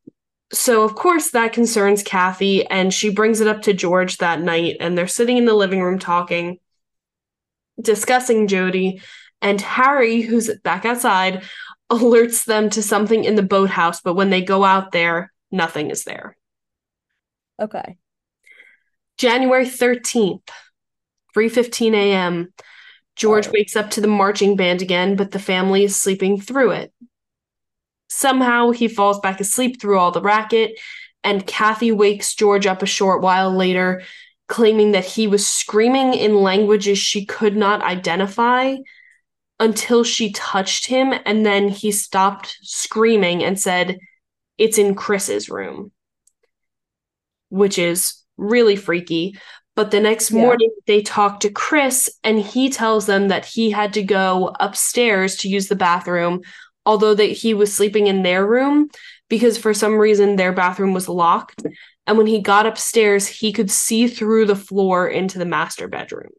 So 0.55 0.85
of 0.85 0.95
course 0.95 1.33
that 1.33 1.53
concerns 1.53 2.03
Kathy 2.03 2.65
and 2.67 2.95
she 2.95 3.11
brings 3.11 3.41
it 3.41 3.49
up 3.49 3.63
to 3.63 3.75
George 3.75 4.19
that 4.19 4.41
night 4.41 4.77
and 4.81 4.97
they're 4.97 5.09
sitting 5.09 5.37
in 5.37 5.45
the 5.45 5.55
living 5.55 5.83
room 5.83 5.99
talking 5.99 6.59
discussing 7.81 8.47
Jody 8.47 9.03
and 9.43 9.61
Harry 9.61 10.21
who's 10.23 10.51
back 10.63 10.85
outside 10.85 11.43
alerts 11.91 12.45
them 12.45 12.71
to 12.71 12.83
something 12.83 13.25
in 13.25 13.35
the 13.35 13.43
boathouse, 13.43 14.01
but 14.01 14.15
when 14.15 14.31
they 14.31 14.41
go 14.41 14.65
out 14.65 14.93
there, 14.93 15.33
nothing 15.51 15.91
is 15.91 16.05
there. 16.05 16.37
Okay. 17.61 17.97
January 19.19 19.67
13th, 19.67 20.49
3:15 21.37 21.95
a.m. 21.95 22.53
George 23.17 23.49
oh. 23.49 23.53
wakes 23.53 23.77
up 23.77 23.91
to 23.91 24.01
the 24.01 24.09
marching 24.09 24.57
band 24.57 24.83
again, 24.83 25.15
but 25.15 25.31
the 25.31 25.39
family 25.39 25.85
is 25.85 25.95
sleeping 25.95 26.41
through 26.41 26.71
it. 26.71 26.93
Somehow 28.17 28.71
he 28.71 28.87
falls 28.87 29.19
back 29.19 29.41
asleep 29.41 29.81
through 29.81 29.99
all 29.99 30.13
the 30.13 30.23
racket, 30.23 30.79
and 31.25 31.45
Kathy 31.45 31.91
wakes 31.91 32.35
George 32.37 32.65
up 32.65 32.81
a 32.81 32.87
short 32.87 33.23
while 33.23 33.51
later, 33.51 34.03
claiming 34.47 34.93
that 34.93 35.05
he 35.05 35.27
was 35.27 35.45
screaming 35.45 36.15
in 36.15 36.37
languages 36.37 36.97
she 36.97 37.27
could 37.27 37.57
not 37.57 37.83
identify 37.83 38.77
until 39.59 40.05
she 40.05 40.31
touched 40.31 40.87
him 40.87 41.13
and 41.27 41.45
then 41.45 41.69
he 41.69 41.91
stopped 41.91 42.57
screaming 42.63 43.43
and 43.43 43.59
said 43.59 43.99
it's 44.59 44.79
in 44.79 44.95
Chris's 44.95 45.49
room 45.49 45.91
which 47.49 47.79
is 47.79 48.21
really 48.37 48.75
freaky 48.75 49.39
but 49.77 49.91
the 49.91 50.01
next 50.01 50.31
yeah. 50.31 50.41
morning 50.41 50.71
they 50.87 51.03
talk 51.03 51.41
to 51.41 51.51
Chris 51.51 52.11
and 52.25 52.39
he 52.39 52.69
tells 52.69 53.07
them 53.07 53.29
that 53.29 53.45
he 53.45 53.71
had 53.71 53.93
to 53.95 54.03
go 54.03 54.55
upstairs 54.59 55.37
to 55.37 55.49
use 55.49 55.69
the 55.69 55.77
bathroom 55.77 56.43
although 56.87 57.15
that 57.15 57.25
he 57.25 57.55
was 57.55 57.75
sleeping 57.75 58.07
in 58.07 58.23
their 58.23 58.47
room 58.47 58.89
because 59.29 59.57
for 59.57 59.75
some 59.75 59.95
reason 59.95 60.37
their 60.37 60.53
bathroom 60.53 60.93
was 60.93 61.09
locked 61.09 61.63
and 62.07 62.19
when 62.19 62.27
he 62.27 62.41
got 62.41 62.67
upstairs 62.67 63.27
he 63.27 63.53
could 63.53 63.71
see 63.71 64.07
through 64.07 64.47
the 64.47 64.57
floor 64.57 65.09
into 65.09 65.39
the 65.39 65.47
master 65.47 65.89
bedroom 65.89 66.31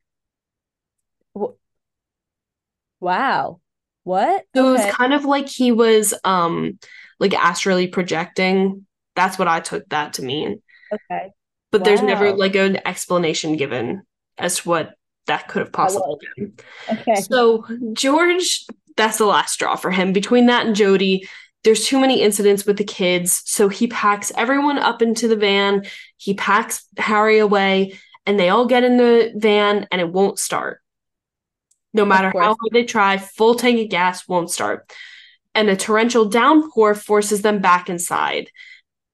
Wow. 3.05 3.59
What? 4.03 4.45
So 4.55 4.67
okay. 4.67 4.83
it 4.83 4.85
was 4.87 4.95
kind 4.95 5.13
of 5.13 5.25
like 5.25 5.47
he 5.47 5.71
was 5.71 6.13
um 6.23 6.79
like 7.19 7.33
astrally 7.33 7.87
projecting. 7.87 8.85
That's 9.15 9.37
what 9.37 9.47
I 9.47 9.59
took 9.59 9.87
that 9.89 10.13
to 10.13 10.23
mean. 10.23 10.61
Okay. 10.91 11.31
But 11.71 11.81
wow. 11.81 11.85
there's 11.85 12.01
never 12.01 12.33
like 12.33 12.55
an 12.55 12.79
explanation 12.85 13.57
given 13.57 14.01
as 14.39 14.57
to 14.57 14.69
what 14.69 14.93
that 15.27 15.47
could 15.47 15.61
have 15.61 15.71
possibly 15.71 16.17
been. 16.35 16.53
Okay. 16.91 17.15
So 17.21 17.65
George, 17.93 18.65
that's 18.97 19.17
the 19.17 19.25
last 19.25 19.53
straw 19.53 19.75
for 19.75 19.91
him. 19.91 20.13
Between 20.13 20.45
that 20.47 20.65
and 20.65 20.75
Jody, 20.75 21.27
there's 21.63 21.85
too 21.85 21.99
many 21.99 22.21
incidents 22.21 22.65
with 22.65 22.77
the 22.77 22.83
kids. 22.83 23.41
So 23.45 23.69
he 23.69 23.87
packs 23.87 24.31
everyone 24.37 24.77
up 24.77 25.01
into 25.01 25.27
the 25.27 25.35
van. 25.35 25.83
He 26.17 26.35
packs 26.35 26.87
Harry 26.97 27.39
away, 27.39 27.99
and 28.25 28.39
they 28.39 28.49
all 28.49 28.67
get 28.67 28.83
in 28.83 28.97
the 28.97 29.33
van, 29.35 29.87
and 29.91 29.99
it 29.99 30.11
won't 30.11 30.39
start. 30.39 30.81
No 31.93 32.05
matter 32.05 32.31
how 32.35 32.49
hard 32.49 32.71
they 32.71 32.83
try, 32.83 33.17
full 33.17 33.55
tank 33.55 33.79
of 33.79 33.89
gas 33.89 34.27
won't 34.27 34.51
start. 34.51 34.91
And 35.53 35.69
a 35.69 35.75
torrential 35.75 36.25
downpour 36.25 36.93
forces 36.93 37.41
them 37.41 37.59
back 37.59 37.89
inside. 37.89 38.49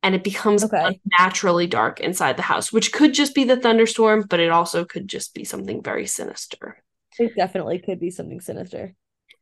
And 0.04 0.15
it 0.15 0.24
becomes 0.24 0.63
okay. 0.63 1.00
naturally 1.20 1.67
dark 1.67 2.00
inside 2.00 2.38
the 2.38 2.41
house, 2.41 2.74
which 2.74 2.91
could 2.91 3.13
just 3.13 3.36
be 3.36 3.44
the 3.44 3.56
thunderstorm, 3.56 4.26
but 4.28 4.39
it 4.39 4.50
also 4.50 4.84
could 4.84 5.08
just 5.08 5.36
be 5.36 5.44
something 5.44 5.84
very 5.84 6.08
sinister. 6.08 6.84
It 7.20 7.36
definitely 7.36 7.78
could 7.78 8.00
be 8.00 8.10
something 8.10 8.41
sinister. 8.41 8.96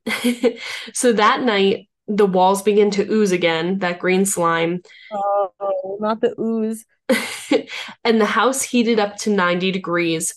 so 0.94 1.14
that 1.14 1.42
night, 1.42 1.88
the 2.08 2.26
walls 2.26 2.64
begin 2.64 2.90
to 2.92 3.10
ooze 3.12 3.32
again, 3.32 3.80
that 3.80 4.00
green 4.00 4.26
slime. 4.26 4.82
Oh, 5.12 5.98
not 6.00 6.22
the 6.22 6.34
ooze. 6.40 6.86
and 8.04 8.20
the 8.20 8.26
house 8.26 8.62
heated 8.62 9.00
up 9.00 9.18
to 9.18 9.30
90 9.30 9.72
degrees, 9.72 10.34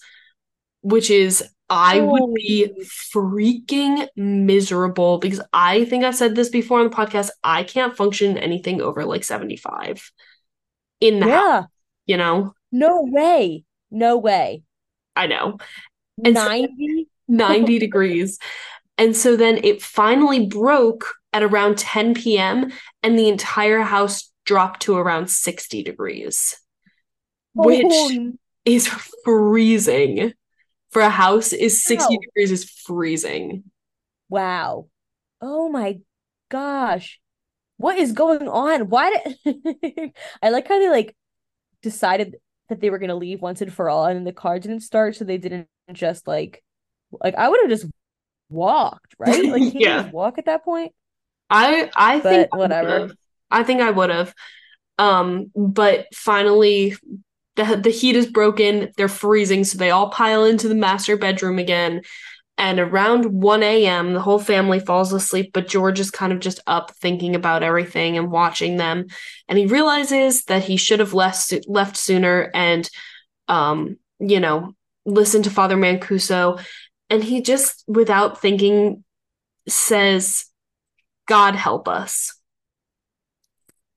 which 0.83 1.11
is 1.11 1.45
I 1.71 2.01
would 2.01 2.35
be 2.35 2.71
freaking 3.15 4.07
miserable 4.15 5.19
because 5.19 5.41
I 5.55 5.87
think 5.87 6.05
I've 6.05 6.15
said 6.15 6.35
this 6.35 6.51
before 6.51 6.81
on 6.81 6.91
the 6.91 6.97
podcast. 6.97 7.31
I 7.43 7.65
can't 7.65 7.97
function 7.97 8.37
anything 8.37 8.83
over 8.83 9.07
like 9.07 9.25
75 9.25 10.13
in 11.01 11.21
the 11.21 11.27
yeah. 11.27 11.61
house, 11.61 11.69
you 12.05 12.19
know? 12.19 12.53
No 12.71 13.03
way. 13.03 13.65
No 13.91 14.19
way. 14.19 14.63
I 15.17 15.27
know. 15.27 15.59
And 16.23 16.35
90? 16.35 17.07
So, 17.07 17.35
90 17.35 17.79
degrees. 17.79 18.39
And 19.03 19.17
so 19.17 19.35
then 19.35 19.59
it 19.65 19.83
finally 19.83 20.47
broke 20.47 21.17
at 21.33 21.43
around 21.43 21.77
10 21.77 22.15
p.m. 22.15 22.71
and 23.03 23.19
the 23.19 23.29
entire 23.29 23.81
house 23.81 24.31
dropped 24.45 24.83
to 24.83 24.97
around 24.97 25.29
60 25.29 25.83
degrees, 25.83 26.57
which 27.53 27.93
is 28.65 28.87
freezing 29.25 30.35
for 30.91 31.03
a 31.03 31.11
house 31.11 31.53
is 31.53 31.83
60 31.83 32.15
wow. 32.15 32.21
degrees 32.21 32.53
is 32.53 32.71
freezing. 32.71 33.65
Wow. 34.29 34.87
Oh 35.41 35.69
my 35.69 35.99
gosh. 36.49 37.19
What 37.79 37.99
is 37.99 38.13
going 38.13 38.47
on? 38.47 38.89
Why 38.89 39.35
did 39.45 40.13
I 40.41 40.51
like 40.51 40.69
how 40.69 40.79
they 40.79 40.91
like 40.91 41.17
decided 41.83 42.37
that 42.69 42.81
they 42.81 42.89
were 42.89 43.01
gonna 43.01 43.17
leave 43.17 43.43
once 43.43 43.63
and 43.63 43.73
for 43.73 43.91
all 43.91 44.05
and 44.05 44.25
the 44.25 44.33
car 44.33 44.61
didn't 44.61 44.83
start 44.83 45.17
so 45.17 45.25
they 45.25 45.39
didn't 45.39 45.67
just 45.93 46.29
like 46.29 46.63
like 47.11 47.35
I 47.35 47.49
would 47.49 47.59
have 47.63 47.71
just 47.71 47.87
walked, 48.53 49.15
right? 49.19 49.45
Like 49.45 49.75
yeah. 49.75 50.11
walk 50.11 50.39
at 50.39 50.47
that 50.47 50.65
point. 50.65 50.93
I 51.51 51.91
I 51.95 52.21
but 52.21 52.23
think 52.23 52.57
whatever. 52.57 53.15
I, 53.51 53.61
I 53.61 53.63
think 53.65 53.81
I 53.81 53.91
would 53.91 54.11
have. 54.11 54.35
Um, 54.99 55.51
but 55.57 56.07
finally 56.15 56.95
the, 57.57 57.81
the 57.83 57.91
heat 57.91 58.17
is 58.17 58.27
broken 58.27 58.91
they're 58.97 59.09
freezing 59.09 59.65
so 59.65 59.77
they 59.77 59.91
all 59.91 60.11
pile 60.11 60.45
into 60.45 60.69
the 60.69 60.75
master 60.75 61.17
bedroom 61.17 61.59
again 61.59 62.03
and 62.59 62.79
around 62.79 63.27
1 63.27 63.63
a.m 63.63 64.15
the 64.15 64.21
whole 64.21 64.39
family 64.39 64.81
falls 64.81 65.13
asleep 65.13 65.51
but 65.53 65.69
george 65.69 66.01
is 66.01 66.11
kind 66.11 66.33
of 66.33 66.41
just 66.41 66.61
up 66.67 66.95
thinking 66.97 67.35
about 67.35 67.63
everything 67.63 68.17
and 68.17 68.31
watching 68.31 68.77
them 68.77 69.07
and 69.49 69.59
he 69.59 69.67
realizes 69.67 70.45
that 70.45 70.65
he 70.65 70.77
should 70.77 71.01
have 71.01 71.15
left 71.15 71.53
left 71.67 71.97
sooner 71.97 72.51
and 72.55 72.89
um 73.49 73.97
you 74.19 74.41
know 74.41 74.75
listen 75.05 75.43
to 75.43 75.51
father 75.51 75.77
mancuso 75.77 76.63
and 77.13 77.23
he 77.23 77.43
just 77.43 77.85
without 77.87 78.41
thinking 78.41 79.05
says 79.69 80.47
god 81.29 81.55
help 81.55 81.87
us 81.87 82.37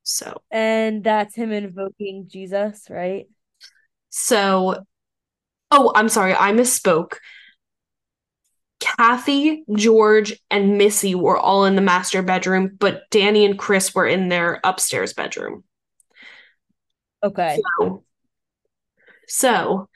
so 0.03 0.41
and 0.51 1.03
that's 1.03 1.35
him 1.35 1.51
invoking 1.51 2.27
jesus 2.27 2.87
right 2.89 3.25
so, 4.17 4.85
oh, 5.71 5.91
I'm 5.93 6.07
sorry, 6.07 6.33
I 6.33 6.53
misspoke. 6.53 7.15
Kathy, 8.79 9.65
George, 9.75 10.39
and 10.49 10.77
Missy 10.77 11.15
were 11.15 11.37
all 11.37 11.65
in 11.65 11.75
the 11.75 11.81
master 11.81 12.21
bedroom, 12.21 12.77
but 12.79 13.01
Danny 13.11 13.43
and 13.43 13.59
Chris 13.59 13.93
were 13.93 14.07
in 14.07 14.29
their 14.29 14.61
upstairs 14.63 15.11
bedroom. 15.11 15.65
Okay. 17.21 17.61
So, 17.81 18.05
so 19.27 19.89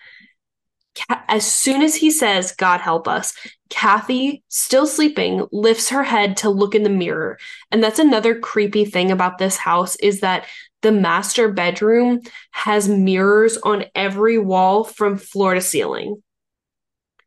as 1.28 1.50
soon 1.50 1.82
as 1.82 1.96
he 1.96 2.12
says, 2.12 2.54
God 2.54 2.82
help 2.82 3.08
us, 3.08 3.34
Kathy, 3.70 4.44
still 4.48 4.88
sleeping, 4.88 5.48
lifts 5.52 5.90
her 5.90 6.04
head 6.04 6.38
to 6.38 6.50
look 6.50 6.76
in 6.76 6.84
the 6.84 6.90
mirror. 6.90 7.38
And 7.72 7.84
that's 7.84 8.00
another 8.00 8.40
creepy 8.40 8.86
thing 8.86 9.12
about 9.12 9.38
this 9.38 9.58
house 9.58 9.96
is 9.98 10.22
that 10.22 10.46
the 10.82 10.92
master 10.92 11.52
bedroom 11.52 12.22
has 12.52 12.88
mirrors 12.88 13.58
on 13.58 13.86
every 13.96 14.38
wall 14.38 14.84
from 14.84 15.18
floor 15.18 15.54
to 15.54 15.62
ceiling. 15.62 16.22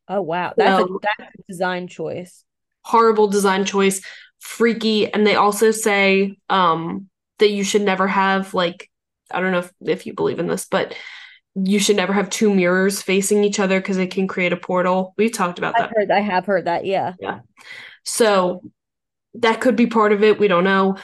Oh 0.09 0.23
wow, 0.23 0.53
that's 0.57 0.79
so, 0.79 0.97
a 0.97 0.99
that's 1.01 1.35
a 1.35 1.43
design 1.49 1.87
choice. 1.87 2.45
Horrible 2.83 3.29
design 3.29 3.65
choice, 3.65 4.03
freaky, 4.41 5.13
and 5.13 5.27
they 5.27 5.37
also 5.37 5.71
say 5.71 6.37
um 6.51 7.09
that 7.39 7.51
you 7.51 7.63
should 7.63 7.83
never 7.83 8.09
have 8.09 8.53
like 8.55 8.91
I 9.31 9.41
don't 9.41 9.53
know 9.53 9.61
if, 9.61 9.73
if 9.81 10.07
you 10.07 10.15
believe 10.15 10.39
in 10.39 10.49
this, 10.49 10.67
but 10.71 10.95
you 11.55 11.79
should 11.79 11.97
never 11.97 12.13
have 12.13 12.31
two 12.31 12.53
mirrors 12.53 13.03
facing 13.03 13.45
each 13.45 13.61
other 13.61 13.81
because 13.81 13.99
it 13.99 14.11
can 14.11 14.27
create 14.27 14.53
a 14.53 14.57
portal. 14.57 15.15
We've 15.17 15.33
talked 15.33 15.59
about 15.59 15.75
I've 15.75 15.89
that. 15.89 15.93
Heard, 15.97 16.11
I 16.11 16.21
have 16.21 16.47
heard 16.47 16.65
that. 16.65 16.85
Yeah. 16.85 17.15
Yeah. 17.21 17.41
So 18.05 18.63
that 19.35 19.61
could 19.61 19.77
be 19.77 19.87
part 19.87 20.13
of 20.13 20.23
it. 20.23 20.39
We 20.39 20.49
don't 20.49 20.65
know. 20.65 20.97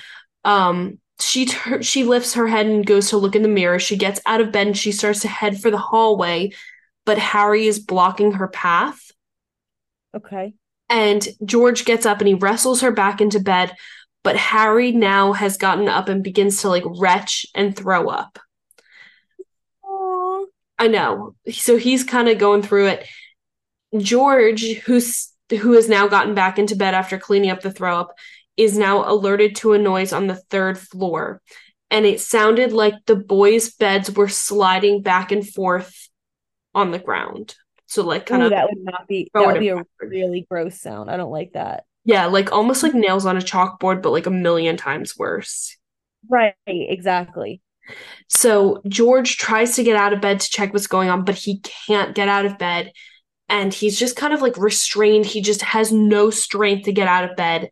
Um, 0.44 0.98
she 1.20 1.46
ter- 1.46 1.82
she 1.82 2.04
lifts 2.04 2.34
her 2.34 2.46
head 2.46 2.66
and 2.66 2.86
goes 2.86 3.10
to 3.10 3.16
look 3.16 3.36
in 3.36 3.42
the 3.42 3.48
mirror. 3.48 3.78
She 3.78 3.96
gets 3.96 4.20
out 4.26 4.40
of 4.40 4.52
bed 4.52 4.68
and 4.68 4.76
she 4.76 4.92
starts 4.92 5.20
to 5.20 5.28
head 5.28 5.60
for 5.60 5.70
the 5.70 5.78
hallway 5.78 6.52
but 7.08 7.16
Harry 7.16 7.66
is 7.66 7.78
blocking 7.78 8.32
her 8.32 8.48
path. 8.48 9.12
Okay. 10.14 10.52
And 10.90 11.26
George 11.42 11.86
gets 11.86 12.04
up 12.04 12.18
and 12.18 12.28
he 12.28 12.34
wrestles 12.34 12.82
her 12.82 12.92
back 12.92 13.22
into 13.22 13.40
bed, 13.40 13.74
but 14.22 14.36
Harry 14.36 14.92
now 14.92 15.32
has 15.32 15.56
gotten 15.56 15.88
up 15.88 16.10
and 16.10 16.22
begins 16.22 16.60
to 16.60 16.68
like 16.68 16.82
retch 16.84 17.46
and 17.54 17.74
throw 17.74 18.10
up. 18.10 18.38
I 20.78 20.88
know. 20.88 21.34
So 21.50 21.76
he's 21.76 22.04
kind 22.04 22.28
of 22.28 22.38
going 22.38 22.62
through 22.62 22.88
it. 22.88 23.06
George, 23.96 24.74
who's 24.78 25.32
who 25.50 25.72
has 25.72 25.88
now 25.88 26.06
gotten 26.08 26.34
back 26.34 26.58
into 26.58 26.76
bed 26.76 26.94
after 26.94 27.18
cleaning 27.18 27.50
up 27.50 27.62
the 27.62 27.72
throw 27.72 27.98
up, 27.98 28.14
is 28.56 28.76
now 28.76 29.10
alerted 29.10 29.56
to 29.56 29.72
a 29.72 29.78
noise 29.78 30.12
on 30.12 30.26
the 30.26 30.34
third 30.34 30.78
floor. 30.78 31.40
And 31.90 32.04
it 32.04 32.20
sounded 32.20 32.72
like 32.72 32.94
the 33.06 33.16
boys' 33.16 33.74
beds 33.74 34.10
were 34.10 34.28
sliding 34.28 35.00
back 35.00 35.32
and 35.32 35.48
forth 35.48 36.08
on 36.74 36.90
the 36.90 36.98
ground. 36.98 37.54
So 37.86 38.04
like 38.04 38.26
kind 38.26 38.42
Ooh, 38.42 38.46
of 38.46 38.50
that 38.50 38.68
would 38.68 38.84
not 38.84 39.08
be 39.08 39.30
that 39.32 39.46
would 39.46 39.60
be 39.60 39.70
a 39.70 39.82
really 40.00 40.46
gross 40.50 40.80
sound. 40.80 41.10
I 41.10 41.16
don't 41.16 41.32
like 41.32 41.52
that. 41.54 41.84
Yeah, 42.04 42.26
like 42.26 42.52
almost 42.52 42.82
like 42.82 42.94
nails 42.94 43.24
on 43.24 43.36
a 43.36 43.40
chalkboard, 43.40 44.02
but 44.02 44.12
like 44.12 44.26
a 44.26 44.30
million 44.30 44.76
times 44.76 45.16
worse. 45.16 45.76
Right, 46.28 46.54
exactly. 46.66 47.62
So 48.28 48.82
George 48.86 49.36
tries 49.36 49.76
to 49.76 49.82
get 49.82 49.96
out 49.96 50.12
of 50.12 50.20
bed 50.20 50.40
to 50.40 50.50
check 50.50 50.72
what's 50.72 50.86
going 50.86 51.08
on, 51.08 51.24
but 51.24 51.34
he 51.34 51.60
can't 51.60 52.14
get 52.14 52.28
out 52.28 52.46
of 52.46 52.58
bed. 52.58 52.92
And 53.48 53.72
he's 53.72 53.98
just 53.98 54.16
kind 54.16 54.34
of 54.34 54.42
like 54.42 54.56
restrained. 54.58 55.24
He 55.26 55.40
just 55.40 55.62
has 55.62 55.90
no 55.90 56.30
strength 56.30 56.84
to 56.84 56.92
get 56.92 57.08
out 57.08 57.30
of 57.30 57.36
bed. 57.36 57.70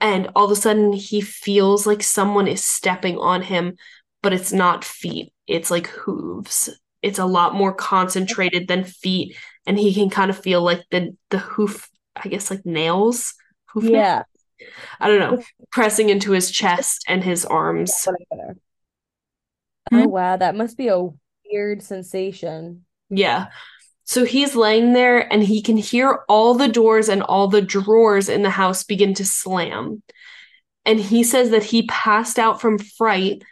And 0.00 0.30
all 0.34 0.44
of 0.44 0.50
a 0.50 0.56
sudden, 0.56 0.92
he 0.92 1.20
feels 1.20 1.86
like 1.86 2.02
someone 2.02 2.48
is 2.48 2.64
stepping 2.64 3.16
on 3.18 3.42
him, 3.42 3.76
but 4.22 4.32
it's 4.32 4.52
not 4.52 4.84
feet, 4.84 5.32
it's 5.46 5.70
like 5.70 5.86
hooves 5.86 6.70
it's 7.06 7.20
a 7.20 7.24
lot 7.24 7.54
more 7.54 7.72
concentrated 7.72 8.66
than 8.66 8.82
feet 8.82 9.36
and 9.64 9.78
he 9.78 9.94
can 9.94 10.10
kind 10.10 10.28
of 10.28 10.36
feel 10.36 10.60
like 10.60 10.82
the 10.90 11.16
the 11.30 11.38
hoof 11.38 11.88
i 12.16 12.28
guess 12.28 12.50
like 12.50 12.66
nails 12.66 13.34
hoof 13.66 13.84
yeah 13.84 14.22
nails? 14.58 14.72
i 15.00 15.06
don't 15.06 15.20
know 15.20 15.42
pressing 15.70 16.08
into 16.08 16.32
his 16.32 16.50
chest 16.50 17.04
and 17.06 17.22
his 17.22 17.44
arms 17.44 18.08
oh 19.92 20.02
hmm? 20.02 20.10
wow 20.10 20.36
that 20.36 20.56
must 20.56 20.76
be 20.76 20.88
a 20.88 21.08
weird 21.50 21.82
sensation 21.82 22.84
yeah 23.10 23.46
so 24.04 24.24
he's 24.24 24.54
laying 24.54 24.92
there 24.92 25.32
and 25.32 25.42
he 25.42 25.60
can 25.60 25.76
hear 25.76 26.20
all 26.28 26.54
the 26.54 26.68
doors 26.68 27.08
and 27.08 27.22
all 27.22 27.48
the 27.48 27.62
drawers 27.62 28.28
in 28.28 28.42
the 28.42 28.50
house 28.50 28.84
begin 28.84 29.14
to 29.14 29.24
slam 29.24 30.02
and 30.84 31.00
he 31.00 31.24
says 31.24 31.50
that 31.50 31.64
he 31.64 31.86
passed 31.86 32.38
out 32.38 32.60
from 32.60 32.78
fright 32.78 33.42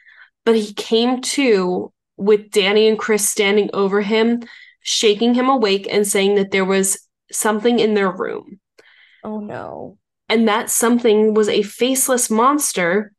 but 0.45 0.57
he 0.57 0.73
came 0.75 1.21
to 1.21 1.93
with 2.17 2.51
Danny 2.51 2.89
and 2.89 2.99
Chris 2.99 3.29
standing 3.29 3.71
over 3.73 4.01
him, 4.01 4.43
shaking 4.81 5.35
him 5.35 5.49
awake 5.49 5.89
and 5.91 6.07
saying 6.07 6.37
that 6.37 6.51
there 6.51 6.65
was 6.65 6.99
something 7.33 7.79
in 7.79 7.95
their 7.95 8.11
room. 8.11 8.61
Oh 9.23 9.41
no. 9.41 9.99
And 10.29 10.49
that 10.49 10.71
something 10.71 11.35
was 11.35 11.49
a 11.49 11.63
faceless 11.63 12.31
monster 12.31 13.13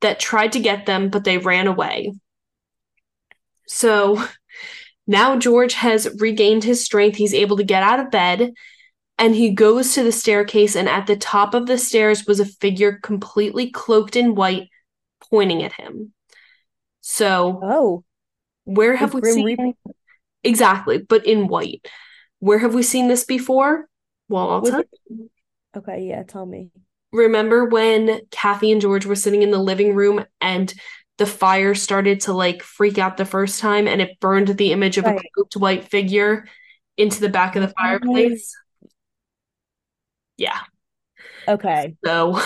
that 0.00 0.20
tried 0.20 0.52
to 0.52 0.60
get 0.60 0.86
them, 0.86 1.08
but 1.10 1.24
they 1.24 1.38
ran 1.38 1.66
away. 1.66 2.12
So 3.72 4.22
now 5.06 5.38
George 5.38 5.74
has 5.74 6.08
regained 6.18 6.64
his 6.64 6.84
strength. 6.84 7.16
He's 7.16 7.34
able 7.34 7.56
to 7.56 7.64
get 7.64 7.82
out 7.82 8.00
of 8.00 8.10
bed 8.10 8.52
and 9.18 9.34
he 9.34 9.50
goes 9.50 9.94
to 9.94 10.02
the 10.02 10.12
staircase. 10.12 10.76
And 10.76 10.88
at 10.88 11.06
the 11.06 11.16
top 11.16 11.54
of 11.54 11.66
the 11.66 11.78
stairs 11.78 12.26
was 12.26 12.40
a 12.40 12.46
figure 12.46 12.98
completely 13.02 13.70
cloaked 13.70 14.16
in 14.16 14.34
white 14.34 14.68
pointing 15.30 15.62
at 15.62 15.72
him. 15.72 16.12
So, 17.00 17.60
oh, 17.62 18.04
where 18.64 18.94
have 18.94 19.12
we 19.12 19.22
seen 19.22 19.44
Reaper? 19.44 19.72
exactly, 20.44 20.98
but 20.98 21.26
in 21.26 21.48
white? 21.48 21.88
Where 22.38 22.58
have 22.58 22.74
we 22.74 22.82
seen 22.84 23.08
this 23.08 23.24
before? 23.24 23.88
Well, 24.28 24.50
I'll 24.50 24.62
tell 24.62 24.84
you. 25.08 25.30
Okay, 25.76 26.06
yeah, 26.08 26.22
tell 26.22 26.46
me. 26.46 26.70
Remember 27.12 27.64
when 27.64 28.20
Kathy 28.30 28.70
and 28.70 28.80
George 28.80 29.04
were 29.04 29.16
sitting 29.16 29.42
in 29.42 29.50
the 29.50 29.58
living 29.58 29.94
room 29.94 30.24
and 30.40 30.72
the 31.18 31.26
fire 31.26 31.74
started 31.74 32.20
to 32.22 32.32
like 32.32 32.62
freak 32.62 32.98
out 32.98 33.16
the 33.16 33.24
first 33.24 33.60
time 33.60 33.86
and 33.86 34.00
it 34.00 34.18
burned 34.20 34.48
the 34.48 34.72
image 34.72 34.98
of 34.98 35.04
right. 35.04 35.18
a 35.18 35.28
cloaked 35.34 35.56
white 35.56 35.84
figure 35.88 36.46
into 36.96 37.20
the 37.20 37.28
back 37.28 37.56
of 37.56 37.62
the 37.62 37.74
fireplace? 37.78 38.56
Yeah. 40.36 40.58
Okay. 41.46 41.96
So 42.04 42.40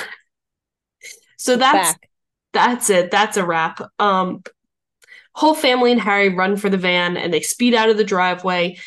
so 1.39 1.57
that's 1.57 1.93
back. 1.93 2.11
that's 2.53 2.91
it. 2.91 3.11
That's 3.11 3.37
a 3.37 3.47
wrap. 3.47 3.81
Um 3.99 4.43
whole 5.37 5.55
family 5.55 5.93
and 5.93 6.01
Harry 6.01 6.31
run 6.31 6.57
for 6.57 6.71
the 6.71 6.79
van 6.79 7.17
and 7.17 7.33
they 7.33 7.43
speed 7.43 7.75
out 7.75 7.91
of 7.91 7.99
the 7.99 8.05
driveway. 8.05 8.79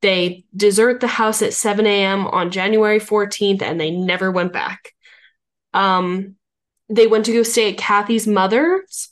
They 0.00 0.44
desert 0.56 1.00
the 1.00 1.06
house 1.06 1.42
at 1.42 1.52
7 1.52 1.86
a.m. 1.86 2.26
on 2.26 2.50
January 2.50 2.98
14th 2.98 3.62
and 3.62 3.78
they 3.78 3.90
never 3.90 4.30
went 4.30 4.52
back. 4.52 4.94
Um, 5.74 6.36
they 6.88 7.06
went 7.06 7.26
to 7.26 7.32
go 7.34 7.42
stay 7.42 7.70
at 7.70 7.78
Kathy's 7.78 8.26
mother's, 8.26 9.10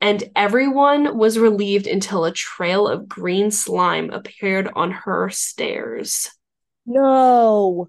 and 0.00 0.24
everyone 0.34 1.16
was 1.16 1.38
relieved 1.38 1.86
until 1.86 2.24
a 2.24 2.32
trail 2.32 2.88
of 2.88 3.08
green 3.08 3.50
slime 3.50 4.10
appeared 4.10 4.70
on 4.74 4.90
her 4.90 5.28
stairs. 5.30 6.30
No. 6.86 7.88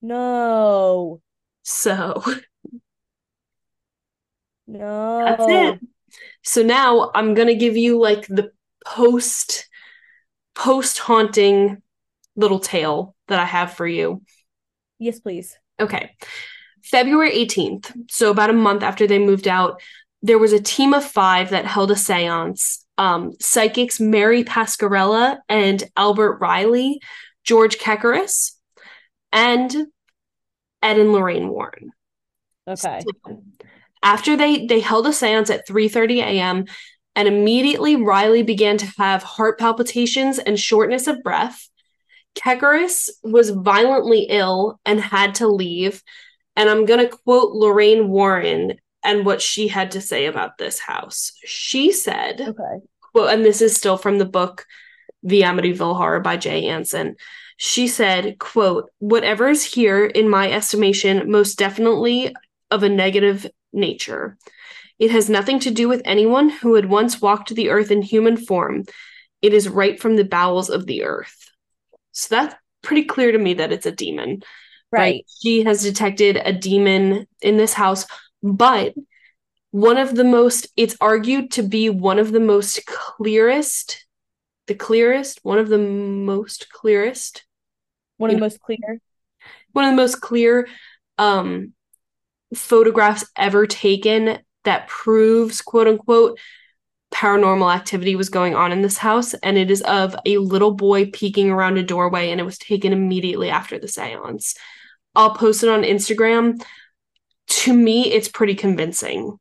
No. 0.00 1.20
So. 1.62 2.22
No. 4.66 5.24
That's 5.24 5.44
it. 5.48 5.80
So 6.42 6.62
now 6.62 7.10
I'm 7.14 7.34
going 7.34 7.48
to 7.48 7.54
give 7.54 7.76
you 7.76 8.00
like 8.00 8.26
the 8.26 8.52
post 8.84 9.68
post 10.54 10.98
haunting 10.98 11.82
little 12.36 12.58
tale 12.58 13.14
that 13.28 13.38
I 13.38 13.44
have 13.44 13.74
for 13.74 13.86
you. 13.86 14.22
Yes, 14.98 15.20
please. 15.20 15.58
Okay. 15.80 16.14
February 16.82 17.30
18th, 17.30 17.92
so 18.10 18.30
about 18.30 18.50
a 18.50 18.54
month 18.54 18.82
after 18.82 19.06
they 19.06 19.18
moved 19.18 19.46
out, 19.46 19.80
there 20.22 20.38
was 20.38 20.52
a 20.52 20.62
team 20.62 20.94
of 20.94 21.04
five 21.04 21.50
that 21.50 21.66
held 21.66 21.90
a 21.90 21.96
seance. 21.96 22.84
Um, 22.98 23.32
psychics 23.40 23.98
Mary 23.98 24.44
Pascarella 24.44 25.38
and 25.48 25.82
Albert 25.96 26.38
Riley, 26.40 27.00
George 27.42 27.78
Kekaris, 27.78 28.52
and 29.32 29.74
Ed 30.82 30.98
and 30.98 31.12
Lorraine 31.12 31.48
Warren. 31.48 31.90
Okay. 32.68 33.00
So, 33.00 33.42
after 34.02 34.36
they 34.36 34.66
they 34.66 34.80
held 34.80 35.06
a 35.06 35.10
séance 35.10 35.50
at 35.50 35.66
3:30 35.66 36.18
a.m. 36.18 36.66
and 37.16 37.26
immediately 37.26 37.96
Riley 37.96 38.42
began 38.42 38.76
to 38.78 38.92
have 38.98 39.22
heart 39.22 39.58
palpitations 39.58 40.38
and 40.38 40.58
shortness 40.58 41.06
of 41.06 41.22
breath. 41.22 41.68
Kekaris 42.34 43.08
was 43.22 43.50
violently 43.50 44.26
ill 44.28 44.80
and 44.84 45.00
had 45.00 45.36
to 45.36 45.48
leave. 45.48 46.02
And 46.56 46.68
I'm 46.68 46.84
going 46.84 47.00
to 47.00 47.16
quote 47.16 47.52
Lorraine 47.52 48.08
Warren 48.08 48.78
and 49.04 49.26
what 49.26 49.42
she 49.42 49.68
had 49.68 49.90
to 49.92 50.00
say 50.00 50.26
about 50.26 50.58
this 50.58 50.78
house. 50.78 51.32
She 51.44 51.92
said, 51.92 52.40
okay. 52.40 52.84
well, 53.14 53.28
and 53.28 53.44
this 53.44 53.60
is 53.60 53.74
still 53.74 53.96
from 53.96 54.18
the 54.18 54.24
book 54.24 54.66
The 55.22 55.42
Amityville 55.42 55.96
Horror 55.96 56.20
by 56.20 56.36
Jay 56.36 56.66
Anson. 56.66 57.16
She 57.56 57.86
said, 57.88 58.38
quote, 58.38 58.90
whatever 58.98 59.48
is 59.48 59.64
here, 59.64 60.04
in 60.04 60.28
my 60.28 60.50
estimation, 60.50 61.30
most 61.30 61.58
definitely 61.58 62.34
of 62.70 62.82
a 62.82 62.88
negative 62.88 63.46
nature. 63.72 64.38
It 64.98 65.10
has 65.10 65.28
nothing 65.28 65.58
to 65.60 65.70
do 65.70 65.88
with 65.88 66.02
anyone 66.04 66.48
who 66.48 66.74
had 66.74 66.86
once 66.86 67.20
walked 67.20 67.54
the 67.54 67.70
earth 67.70 67.90
in 67.90 68.02
human 68.02 68.36
form. 68.36 68.84
It 69.40 69.52
is 69.52 69.68
right 69.68 70.00
from 70.00 70.16
the 70.16 70.24
bowels 70.24 70.70
of 70.70 70.86
the 70.86 71.04
earth. 71.04 71.50
So 72.12 72.34
that's 72.34 72.54
pretty 72.82 73.04
clear 73.04 73.32
to 73.32 73.38
me 73.38 73.54
that 73.54 73.72
it's 73.72 73.86
a 73.86 73.92
demon. 73.92 74.42
Right. 74.90 75.00
right. 75.00 75.26
She 75.42 75.64
has 75.64 75.82
detected 75.82 76.36
a 76.36 76.52
demon 76.52 77.26
in 77.40 77.56
this 77.56 77.72
house, 77.72 78.06
but 78.42 78.94
one 79.70 79.96
of 79.96 80.14
the 80.14 80.24
most, 80.24 80.68
it's 80.76 80.96
argued 81.00 81.52
to 81.52 81.62
be 81.62 81.88
one 81.88 82.18
of 82.18 82.30
the 82.32 82.40
most 82.40 82.84
clearest, 82.86 84.04
the 84.66 84.74
clearest, 84.74 85.40
one 85.42 85.58
of 85.58 85.68
the 85.68 85.78
most 85.78 86.68
clearest. 86.70 87.44
One 88.18 88.30
of 88.30 88.36
the 88.36 88.42
most 88.42 88.60
clear. 88.60 89.00
One 89.72 89.84
of 89.86 89.90
the 89.92 89.96
most 89.96 90.20
clear 90.20 90.68
um 91.18 91.72
photographs 92.54 93.24
ever 93.36 93.66
taken 93.66 94.38
that 94.64 94.88
proves 94.88 95.62
quote 95.62 95.88
unquote 95.88 96.38
paranormal 97.12 97.74
activity 97.74 98.16
was 98.16 98.28
going 98.28 98.54
on 98.54 98.72
in 98.72 98.82
this 98.82 98.96
house 98.96 99.34
and 99.34 99.58
it 99.58 99.70
is 99.70 99.82
of 99.82 100.16
a 100.24 100.38
little 100.38 100.72
boy 100.72 101.10
peeking 101.10 101.50
around 101.50 101.76
a 101.76 101.82
doorway 101.82 102.30
and 102.30 102.40
it 102.40 102.44
was 102.44 102.58
taken 102.58 102.92
immediately 102.92 103.50
after 103.50 103.78
the 103.78 103.86
séance. 103.86 104.56
I'll 105.14 105.34
post 105.34 105.62
it 105.62 105.68
on 105.68 105.82
Instagram. 105.82 106.62
To 107.52 107.72
me 107.72 108.12
it's 108.12 108.28
pretty 108.28 108.54
convincing. 108.54 109.38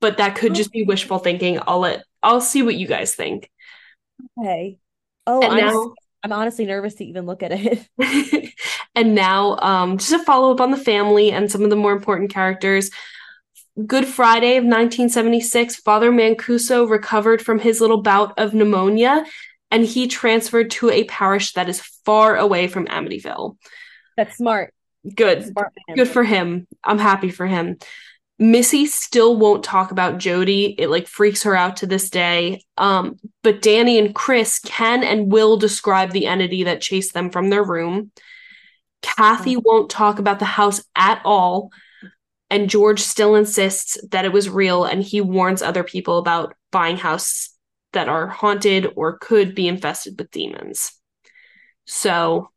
But 0.00 0.16
that 0.18 0.34
could 0.36 0.54
just 0.54 0.72
be 0.72 0.82
wishful 0.82 1.18
thinking. 1.18 1.60
I'll 1.66 1.80
let 1.80 2.04
I'll 2.22 2.40
see 2.40 2.62
what 2.62 2.74
you 2.74 2.86
guys 2.86 3.14
think. 3.14 3.50
Okay. 4.38 4.78
Oh, 5.26 5.42
and 5.42 5.52
I'm, 5.52 5.58
now, 5.58 5.94
I'm 6.24 6.32
honestly 6.32 6.66
nervous 6.66 6.94
to 6.94 7.04
even 7.04 7.26
look 7.26 7.42
at 7.42 7.52
it. 7.52 7.88
and 8.94 9.14
now 9.14 9.56
um 9.58 9.98
just 9.98 10.12
a 10.12 10.18
follow 10.20 10.52
up 10.52 10.60
on 10.60 10.70
the 10.70 10.76
family 10.76 11.30
and 11.30 11.50
some 11.50 11.62
of 11.62 11.70
the 11.70 11.76
more 11.76 11.92
important 11.92 12.30
characters. 12.30 12.90
Good 13.86 14.06
Friday 14.06 14.56
of 14.58 14.64
1976, 14.64 15.76
Father 15.76 16.12
Mancuso 16.12 16.88
recovered 16.88 17.40
from 17.40 17.58
his 17.58 17.80
little 17.80 18.02
bout 18.02 18.38
of 18.38 18.52
pneumonia 18.52 19.24
and 19.70 19.84
he 19.84 20.06
transferred 20.06 20.70
to 20.72 20.90
a 20.90 21.04
parish 21.04 21.54
that 21.54 21.68
is 21.68 21.80
far 22.04 22.36
away 22.36 22.68
from 22.68 22.86
Amityville. 22.86 23.56
That's 24.16 24.36
smart. 24.36 24.74
Good. 25.14 25.54
Good 25.94 26.08
for 26.08 26.24
him. 26.24 26.66
I'm 26.84 26.98
happy 26.98 27.30
for 27.30 27.46
him. 27.46 27.78
Missy 28.38 28.86
still 28.86 29.36
won't 29.36 29.62
talk 29.62 29.92
about 29.92 30.18
Jody. 30.18 30.74
It 30.78 30.88
like 30.88 31.06
freaks 31.06 31.42
her 31.44 31.54
out 31.54 31.78
to 31.78 31.86
this 31.86 32.10
day. 32.10 32.64
Um, 32.76 33.18
but 33.42 33.62
Danny 33.62 33.98
and 33.98 34.14
Chris 34.14 34.58
can 34.58 35.04
and 35.04 35.30
will 35.30 35.56
describe 35.56 36.10
the 36.10 36.26
entity 36.26 36.64
that 36.64 36.80
chased 36.80 37.14
them 37.14 37.30
from 37.30 37.50
their 37.50 37.64
room. 37.64 38.10
Kathy 39.02 39.56
won't 39.56 39.90
talk 39.90 40.18
about 40.18 40.38
the 40.38 40.44
house 40.44 40.82
at 40.96 41.20
all 41.24 41.70
and 42.52 42.68
George 42.68 43.00
still 43.00 43.34
insists 43.34 43.96
that 44.10 44.26
it 44.26 44.32
was 44.32 44.50
real 44.50 44.84
and 44.84 45.02
he 45.02 45.22
warns 45.22 45.62
other 45.62 45.82
people 45.82 46.18
about 46.18 46.54
buying 46.70 46.98
houses 46.98 47.48
that 47.94 48.10
are 48.10 48.26
haunted 48.26 48.92
or 48.94 49.16
could 49.16 49.54
be 49.54 49.66
infested 49.66 50.18
with 50.18 50.30
demons. 50.30 50.92
So 51.86 52.50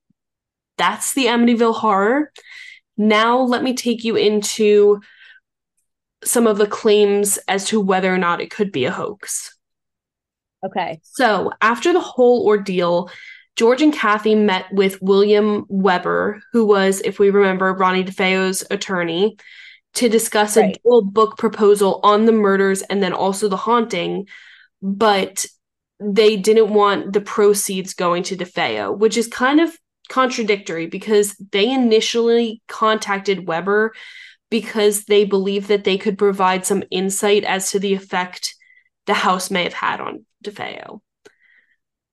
that's 0.77 1.13
the 1.13 1.25
Amityville 1.25 1.75
horror. 1.75 2.31
Now 2.97 3.39
let 3.39 3.63
me 3.63 3.73
take 3.73 4.03
you 4.03 4.15
into 4.15 5.01
some 6.23 6.47
of 6.47 6.57
the 6.57 6.67
claims 6.67 7.37
as 7.47 7.65
to 7.67 7.79
whether 7.79 8.13
or 8.13 8.17
not 8.17 8.41
it 8.41 8.51
could 8.51 8.71
be 8.71 8.85
a 8.85 8.91
hoax. 8.91 9.55
Okay. 10.65 10.99
So, 11.03 11.51
after 11.61 11.93
the 11.93 11.99
whole 11.99 12.45
ordeal, 12.45 13.09
George 13.55 13.81
and 13.81 13.93
Kathy 13.93 14.35
met 14.35 14.65
with 14.71 15.01
William 15.01 15.65
Weber, 15.69 16.41
who 16.51 16.65
was, 16.65 17.01
if 17.01 17.19
we 17.19 17.29
remember, 17.29 17.73
Ronnie 17.73 18.03
DeFeo's 18.03 18.65
attorney, 18.71 19.37
to 19.93 20.09
discuss 20.09 20.57
right. 20.57 20.75
a 20.75 20.79
dual 20.83 21.03
book 21.03 21.37
proposal 21.37 21.99
on 22.03 22.25
the 22.25 22.31
murders 22.31 22.81
and 22.81 23.01
then 23.01 23.13
also 23.13 23.47
the 23.47 23.55
haunting, 23.57 24.27
but 24.81 25.45
they 25.99 26.35
didn't 26.35 26.73
want 26.73 27.13
the 27.13 27.21
proceeds 27.21 27.93
going 27.93 28.23
to 28.23 28.35
DeFeo, 28.35 28.97
which 28.97 29.15
is 29.15 29.27
kind 29.27 29.61
of 29.61 29.77
contradictory 30.09 30.87
because 30.87 31.35
they 31.51 31.71
initially 31.71 32.61
contacted 32.67 33.47
Weber 33.47 33.93
because 34.49 35.05
they 35.05 35.25
believed 35.25 35.67
that 35.67 35.83
they 35.83 35.97
could 35.97 36.17
provide 36.17 36.65
some 36.65 36.83
insight 36.91 37.43
as 37.43 37.71
to 37.71 37.79
the 37.79 37.93
effect 37.93 38.55
the 39.05 39.13
house 39.13 39.51
may 39.51 39.63
have 39.63 39.73
had 39.73 40.01
on 40.01 40.25
DeFeo. 40.43 41.01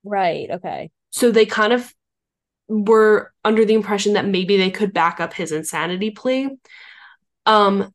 Right. 0.05 0.51
Okay. 0.51 0.91
So 1.11 1.31
they 1.31 1.47
kind 1.47 1.73
of 1.73 1.93
were 2.69 3.33
under 3.45 3.65
the 3.65 3.75
impression 3.75 4.15
that 4.15 4.27
maybe 4.27 4.57
they 4.57 4.71
could 4.71 4.93
back 4.93 5.21
up 5.21 5.35
his 5.35 5.53
insanity 5.53 6.11
plea. 6.11 6.49
Um, 7.47 7.93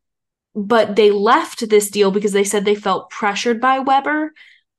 but 0.55 0.95
they 0.95 1.12
left 1.12 1.69
this 1.69 1.89
deal 1.89 2.12
because 2.12 2.31
they 2.31 2.43
said 2.43 2.65
they 2.65 2.75
felt 2.75 3.10
pressured 3.10 3.62
by 3.62 3.79
Weber. 3.79 4.33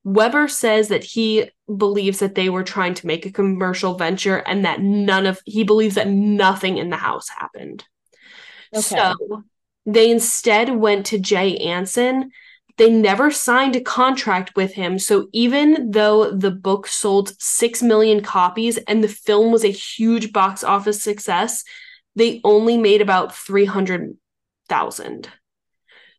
Weber 0.05 0.49
says 0.49 0.89
that 0.89 1.05
he 1.05 1.51
believes 1.77 2.19
that 2.21 2.35
they 2.35 2.49
were 2.49 2.65
trying 2.65 2.95
to 2.95 3.07
make 3.07 3.27
a 3.27 3.33
commercial 3.33 3.95
venture 3.95 4.39
and 4.39 4.65
that 4.65 4.81
none 4.81 5.27
of 5.27 5.41
he 5.45 5.65
believes 5.65 5.97
that 5.97 6.09
nothing 6.09 6.79
in 6.79 6.91
the 6.91 6.97
house 6.97 7.29
happened. 7.29 7.85
Okay. 8.75 8.83
So 8.83 9.45
they 9.87 10.11
instead 10.11 10.77
went 10.77 11.07
to 11.07 11.19
Jay 11.19 11.57
Anson. 11.57 12.31
They 12.77 12.91
never 12.91 13.31
signed 13.31 13.75
a 13.75 13.81
contract 13.81 14.55
with 14.55 14.75
him. 14.75 14.99
So 14.99 15.29
even 15.33 15.91
though 15.91 16.31
the 16.31 16.53
book 16.53 16.87
sold 16.87 17.33
6 17.41 17.83
million 17.83 18.23
copies 18.23 18.77
and 18.79 19.03
the 19.03 19.09
film 19.09 19.51
was 19.51 19.65
a 19.65 19.69
huge 19.69 20.33
box 20.33 20.63
office 20.63 21.03
success, 21.03 21.65
they 22.15 22.41
only 22.45 22.79
made 22.79 23.01
about 23.01 23.35
300 23.35 24.17
thousand. 24.69 25.29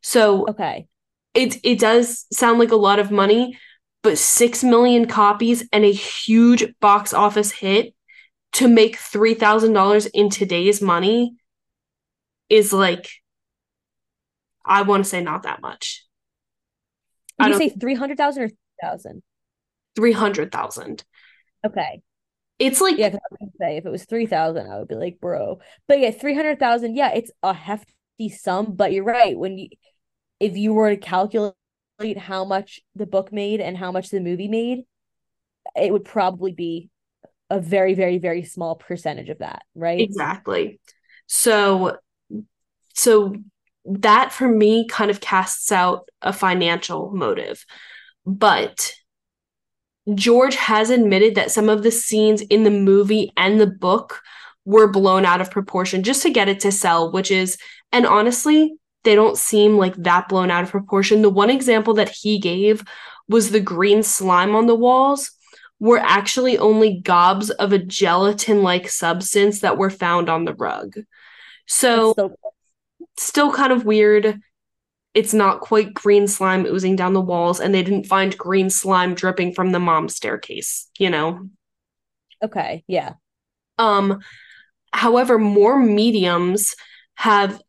So 0.01 0.47
okay, 0.49 0.87
it 1.33 1.57
it 1.63 1.79
does 1.79 2.25
sound 2.31 2.59
like 2.59 2.71
a 2.71 2.77
lot 2.77 2.99
of 2.99 3.11
money, 3.11 3.57
but 4.01 4.17
six 4.17 4.63
million 4.63 5.05
copies 5.05 5.67
and 5.71 5.83
a 5.83 5.91
huge 5.91 6.73
box 6.79 7.13
office 7.13 7.51
hit 7.51 7.93
to 8.53 8.67
make 8.67 8.97
three 8.97 9.33
thousand 9.33 9.73
dollars 9.73 10.05
in 10.07 10.29
today's 10.29 10.81
money 10.81 11.35
is 12.49 12.73
like 12.73 13.09
I 14.65 14.81
want 14.83 15.03
to 15.03 15.09
say 15.09 15.21
not 15.21 15.43
that 15.43 15.61
much. 15.61 16.05
Did 17.39 17.49
you 17.49 17.57
say 17.57 17.69
three 17.69 17.95
hundred 17.95 18.17
thousand 18.17 18.43
or 18.43 18.49
thousand? 18.81 19.23
Three 19.95 20.11
hundred 20.11 20.51
thousand. 20.51 21.03
Okay. 21.65 22.01
It's 22.59 22.81
like 22.81 22.97
yeah, 22.97 23.07
I 23.07 23.19
was 23.39 23.49
say 23.59 23.77
if 23.77 23.85
it 23.85 23.89
was 23.89 24.05
three 24.05 24.25
thousand, 24.25 24.69
I 24.69 24.79
would 24.79 24.89
be 24.89 24.95
like, 24.95 25.19
bro. 25.21 25.59
But 25.87 25.99
yeah, 25.99 26.11
three 26.11 26.35
hundred 26.35 26.59
thousand. 26.59 26.95
Yeah, 26.95 27.11
it's 27.13 27.31
a 27.41 27.53
hefty 27.53 28.29
sum. 28.29 28.75
but 28.75 28.91
you're 28.91 29.05
right. 29.05 29.37
When 29.37 29.57
you 29.57 29.69
if 30.39 30.57
you 30.57 30.73
were 30.73 30.89
to 30.89 30.97
calculate 30.97 31.53
how 32.17 32.45
much 32.45 32.81
the 32.95 33.05
book 33.05 33.31
made 33.31 33.61
and 33.61 33.77
how 33.77 33.91
much 33.91 34.09
the 34.09 34.19
movie 34.19 34.47
made, 34.47 34.85
it 35.75 35.91
would 35.91 36.05
probably 36.05 36.51
be 36.51 36.89
a 37.49 37.59
very, 37.59 37.93
very, 37.93 38.17
very 38.17 38.43
small 38.43 38.75
percentage 38.75 39.29
of 39.29 39.39
that, 39.39 39.63
right? 39.75 39.99
Exactly. 39.99 40.79
So 41.27 41.97
so 42.93 43.35
that 43.85 44.31
for 44.31 44.47
me 44.47 44.87
kind 44.87 45.09
of 45.09 45.21
casts 45.21 45.71
out 45.71 46.09
a 46.21 46.33
financial 46.33 47.11
motive. 47.11 47.65
But 48.25 48.93
George 50.13 50.55
has 50.55 50.89
admitted 50.89 51.35
that 51.35 51.51
some 51.51 51.69
of 51.69 51.83
the 51.83 51.91
scenes 51.91 52.41
in 52.41 52.63
the 52.63 52.71
movie 52.71 53.31
and 53.37 53.59
the 53.59 53.67
book 53.67 54.21
were 54.65 54.91
blown 54.91 55.25
out 55.25 55.41
of 55.41 55.49
proportion 55.49 56.03
just 56.03 56.21
to 56.23 56.29
get 56.29 56.49
it 56.49 56.59
to 56.61 56.71
sell, 56.71 57.11
which 57.11 57.31
is 57.31 57.57
and 57.91 58.05
honestly, 58.05 58.75
they 59.09 59.15
don't 59.15 59.39
seem 59.39 59.75
like 59.75 59.95
that 59.95 60.29
blown 60.29 60.51
out 60.51 60.63
of 60.63 60.69
proportion. 60.69 61.23
The 61.23 61.31
one 61.31 61.49
example 61.49 61.95
that 61.95 62.09
he 62.09 62.37
gave 62.37 62.83
was 63.27 63.49
the 63.49 63.59
green 63.59 64.03
slime 64.03 64.55
on 64.55 64.67
the 64.67 64.75
walls 64.75 65.31
were 65.79 65.97
actually 65.97 66.59
only 66.59 66.99
gobs 66.99 67.49
of 67.49 67.73
a 67.73 67.79
gelatin 67.79 68.61
like 68.61 68.87
substance 68.87 69.61
that 69.61 69.79
were 69.79 69.89
found 69.89 70.29
on 70.29 70.45
the 70.45 70.53
rug. 70.53 70.93
So, 71.65 72.13
so 72.15 72.35
still 73.17 73.51
kind 73.51 73.73
of 73.73 73.83
weird. 73.83 74.39
It's 75.15 75.33
not 75.33 75.61
quite 75.61 75.95
green 75.95 76.27
slime 76.27 76.67
oozing 76.67 76.95
down 76.95 77.13
the 77.13 77.19
walls, 77.19 77.59
and 77.59 77.73
they 77.73 77.81
didn't 77.81 78.05
find 78.05 78.37
green 78.37 78.69
slime 78.69 79.15
dripping 79.15 79.55
from 79.55 79.71
the 79.71 79.79
mom's 79.79 80.15
staircase, 80.15 80.87
you 80.99 81.09
know? 81.09 81.49
Okay, 82.43 82.83
yeah. 82.85 83.13
Um, 83.79 84.19
however, 84.93 85.39
more 85.39 85.79
mediums 85.79 86.75
have 87.15 87.59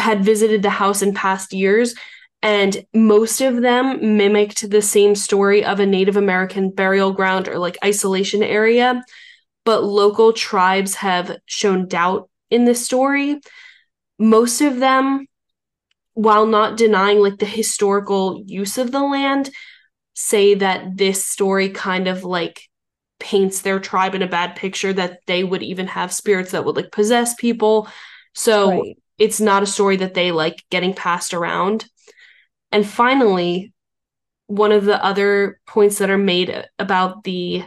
had 0.00 0.24
visited 0.24 0.62
the 0.62 0.70
house 0.70 1.02
in 1.02 1.14
past 1.14 1.52
years, 1.52 1.94
and 2.42 2.84
most 2.94 3.40
of 3.40 3.60
them 3.60 4.16
mimicked 4.16 4.68
the 4.70 4.82
same 4.82 5.14
story 5.14 5.64
of 5.64 5.78
a 5.78 5.86
Native 5.86 6.16
American 6.16 6.70
burial 6.70 7.12
ground 7.12 7.48
or 7.48 7.58
like 7.58 7.78
isolation 7.84 8.42
area. 8.42 9.04
But 9.64 9.84
local 9.84 10.32
tribes 10.32 10.94
have 10.96 11.36
shown 11.44 11.86
doubt 11.86 12.30
in 12.50 12.64
this 12.64 12.84
story. 12.84 13.40
Most 14.18 14.62
of 14.62 14.78
them, 14.80 15.26
while 16.14 16.46
not 16.46 16.78
denying 16.78 17.20
like 17.20 17.38
the 17.38 17.46
historical 17.46 18.42
use 18.46 18.78
of 18.78 18.90
the 18.90 19.00
land, 19.00 19.50
say 20.14 20.54
that 20.54 20.96
this 20.96 21.26
story 21.26 21.68
kind 21.68 22.08
of 22.08 22.24
like 22.24 22.62
paints 23.18 23.60
their 23.60 23.78
tribe 23.78 24.14
in 24.14 24.22
a 24.22 24.26
bad 24.26 24.56
picture 24.56 24.94
that 24.94 25.20
they 25.26 25.44
would 25.44 25.62
even 25.62 25.86
have 25.86 26.12
spirits 26.12 26.52
that 26.52 26.64
would 26.64 26.76
like 26.76 26.90
possess 26.90 27.34
people. 27.34 27.86
So 28.34 28.70
right 28.70 28.96
it's 29.20 29.40
not 29.40 29.62
a 29.62 29.66
story 29.66 29.96
that 29.96 30.14
they 30.14 30.32
like 30.32 30.64
getting 30.70 30.94
passed 30.94 31.34
around. 31.34 31.84
And 32.72 32.86
finally, 32.86 33.72
one 34.46 34.72
of 34.72 34.86
the 34.86 35.02
other 35.04 35.60
points 35.66 35.98
that 35.98 36.10
are 36.10 36.18
made 36.18 36.64
about 36.78 37.22
the 37.22 37.62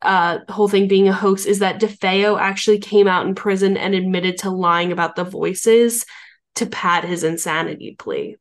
uh, 0.00 0.38
whole 0.48 0.68
thing 0.68 0.86
being 0.86 1.08
a 1.08 1.12
hoax 1.12 1.44
is 1.46 1.58
that 1.58 1.80
DeFeo 1.80 2.40
actually 2.40 2.78
came 2.78 3.08
out 3.08 3.26
in 3.26 3.34
prison 3.34 3.76
and 3.76 3.94
admitted 3.94 4.38
to 4.38 4.50
lying 4.50 4.92
about 4.92 5.16
the 5.16 5.24
voices 5.24 6.06
to 6.54 6.66
pad 6.66 7.04
his 7.04 7.24
insanity 7.24 7.96
plea. 7.98 8.36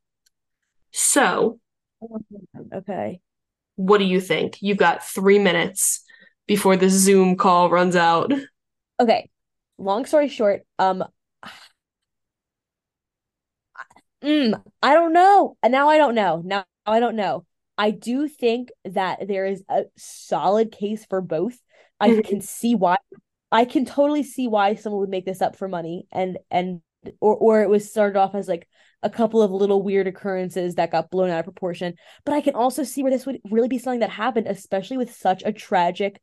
So, 0.91 1.59
okay. 2.73 3.19
What 3.77 3.97
do 3.97 4.03
you 4.03 4.21
think? 4.21 4.61
You've 4.61 4.77
got 4.77 5.03
three 5.03 5.39
minutes 5.39 6.03
before 6.45 6.77
the 6.77 6.89
Zoom 6.89 7.35
call 7.35 7.71
runs 7.71 7.95
out. 7.95 8.31
Okay. 8.99 9.29
Long 9.79 10.05
story 10.05 10.27
short, 10.27 10.63
um, 10.77 11.03
mm, 14.23 14.61
I 14.81 14.93
don't 14.93 15.13
know. 15.13 15.57
And 15.63 15.71
now 15.71 15.89
I 15.89 15.97
don't 15.97 16.15
know. 16.15 16.41
Now 16.43 16.65
I 16.85 16.99
don't 16.99 17.15
know. 17.15 17.45
I 17.77 17.91
do 17.91 18.27
think 18.27 18.69
that 18.85 19.27
there 19.27 19.45
is 19.45 19.63
a 19.69 19.83
solid 19.97 20.71
case 20.71 21.05
for 21.05 21.21
both. 21.21 21.57
I 21.99 22.09
mm-hmm. 22.09 22.21
can 22.21 22.41
see 22.41 22.75
why. 22.75 22.97
I 23.51 23.65
can 23.65 23.85
totally 23.85 24.23
see 24.23 24.47
why 24.47 24.75
someone 24.75 25.01
would 25.01 25.09
make 25.09 25.25
this 25.25 25.41
up 25.41 25.55
for 25.55 25.67
money 25.67 26.07
and 26.11 26.37
and 26.49 26.81
or 27.19 27.35
or 27.35 27.61
it 27.61 27.69
was 27.69 27.89
started 27.89 28.17
off 28.17 28.35
as 28.35 28.47
like 28.47 28.67
a 29.03 29.09
couple 29.09 29.41
of 29.41 29.51
little 29.51 29.81
weird 29.81 30.07
occurrences 30.07 30.75
that 30.75 30.91
got 30.91 31.09
blown 31.09 31.29
out 31.29 31.39
of 31.39 31.45
proportion. 31.45 31.95
But 32.23 32.33
I 32.33 32.41
can 32.41 32.55
also 32.55 32.83
see 32.83 33.01
where 33.01 33.11
this 33.11 33.25
would 33.25 33.39
really 33.49 33.67
be 33.67 33.79
something 33.79 34.01
that 34.01 34.11
happened, 34.11 34.47
especially 34.47 34.97
with 34.97 35.13
such 35.13 35.43
a 35.43 35.51
tragic 35.51 36.21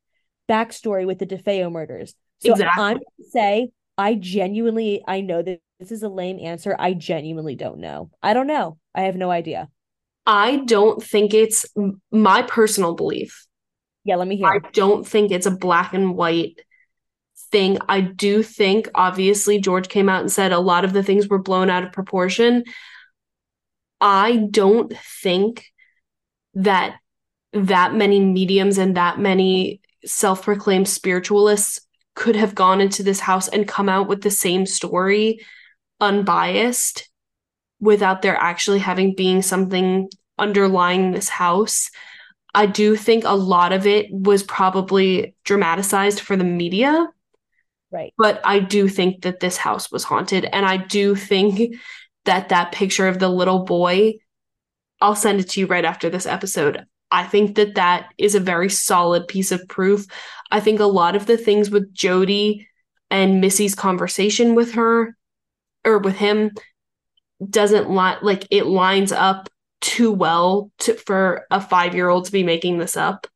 backstory 0.48 1.06
with 1.06 1.18
the 1.18 1.26
DeFeo 1.26 1.70
murders. 1.70 2.14
So 2.40 2.52
exactly. 2.52 2.82
I'm 2.82 2.94
gonna 2.94 3.30
say 3.30 3.70
I 3.98 4.14
genuinely 4.14 5.02
I 5.06 5.20
know 5.20 5.42
that 5.42 5.60
this 5.80 5.92
is 5.92 6.02
a 6.02 6.08
lame 6.08 6.38
answer. 6.40 6.74
I 6.78 6.94
genuinely 6.94 7.56
don't 7.56 7.78
know. 7.78 8.10
I 8.22 8.32
don't 8.32 8.46
know. 8.46 8.78
I 8.94 9.02
have 9.02 9.16
no 9.16 9.30
idea. 9.30 9.68
I 10.26 10.56
don't 10.64 11.02
think 11.02 11.34
it's 11.34 11.66
my 12.10 12.42
personal 12.42 12.94
belief. 12.94 13.46
Yeah, 14.04 14.16
let 14.16 14.28
me 14.28 14.36
hear. 14.36 14.46
I 14.46 14.60
don't 14.72 15.06
think 15.06 15.30
it's 15.30 15.46
a 15.46 15.50
black 15.50 15.92
and 15.94 16.14
white 16.14 16.60
thing. 17.50 17.78
I 17.88 18.00
do 18.00 18.42
think, 18.42 18.88
obviously, 18.94 19.58
George 19.58 19.88
came 19.88 20.08
out 20.08 20.20
and 20.20 20.30
said 20.30 20.52
a 20.52 20.58
lot 20.58 20.84
of 20.84 20.92
the 20.92 21.02
things 21.02 21.28
were 21.28 21.38
blown 21.38 21.70
out 21.70 21.82
of 21.82 21.92
proportion. 21.92 22.64
I 24.00 24.46
don't 24.50 24.92
think 25.22 25.64
that 26.54 26.96
that 27.52 27.94
many 27.94 28.20
mediums 28.20 28.78
and 28.78 28.96
that 28.96 29.18
many 29.18 29.80
self 30.04 30.42
proclaimed 30.42 30.88
spiritualists 30.88 31.80
could 32.18 32.36
have 32.36 32.54
gone 32.54 32.80
into 32.80 33.02
this 33.02 33.20
house 33.20 33.48
and 33.48 33.68
come 33.68 33.88
out 33.88 34.08
with 34.08 34.22
the 34.22 34.30
same 34.30 34.66
story 34.66 35.40
unbiased 36.00 37.08
without 37.80 38.22
there 38.22 38.36
actually 38.36 38.80
having 38.80 39.14
being 39.14 39.40
something 39.40 40.08
underlying 40.38 41.12
this 41.12 41.28
house. 41.28 41.90
I 42.54 42.66
do 42.66 42.96
think 42.96 43.24
a 43.24 43.36
lot 43.36 43.72
of 43.72 43.86
it 43.86 44.06
was 44.10 44.42
probably 44.42 45.36
dramatized 45.44 46.20
for 46.20 46.36
the 46.36 46.44
media 46.44 47.08
Right. 47.90 48.12
But 48.18 48.40
I 48.44 48.58
do 48.58 48.88
think 48.88 49.22
that 49.22 49.40
this 49.40 49.56
house 49.56 49.90
was 49.90 50.04
haunted. 50.04 50.44
And 50.44 50.66
I 50.66 50.76
do 50.76 51.14
think 51.14 51.76
that 52.24 52.50
that 52.50 52.72
picture 52.72 53.08
of 53.08 53.18
the 53.18 53.28
little 53.28 53.64
boy, 53.64 54.14
I'll 55.00 55.14
send 55.14 55.40
it 55.40 55.50
to 55.50 55.60
you 55.60 55.66
right 55.66 55.84
after 55.84 56.10
this 56.10 56.26
episode. 56.26 56.84
I 57.10 57.24
think 57.24 57.56
that 57.56 57.74
that 57.76 58.12
is 58.18 58.34
a 58.34 58.40
very 58.40 58.68
solid 58.68 59.28
piece 59.28 59.52
of 59.52 59.66
proof. 59.68 60.06
I 60.50 60.60
think 60.60 60.80
a 60.80 60.84
lot 60.84 61.16
of 61.16 61.26
the 61.26 61.36
things 61.36 61.70
with 61.70 61.92
Jody 61.92 62.68
and 63.10 63.40
Missy's 63.40 63.74
conversation 63.74 64.54
with 64.54 64.74
her 64.74 65.16
or 65.84 65.98
with 65.98 66.16
him 66.16 66.50
doesn't 67.48 67.90
li- 67.90 68.18
like 68.22 68.46
it 68.50 68.66
lines 68.66 69.12
up 69.12 69.48
too 69.80 70.12
well 70.12 70.70
to, 70.80 70.94
for 70.94 71.46
a 71.50 71.60
5-year-old 71.60 72.26
to 72.26 72.32
be 72.32 72.42
making 72.42 72.78
this 72.78 72.96
up. 72.96 73.26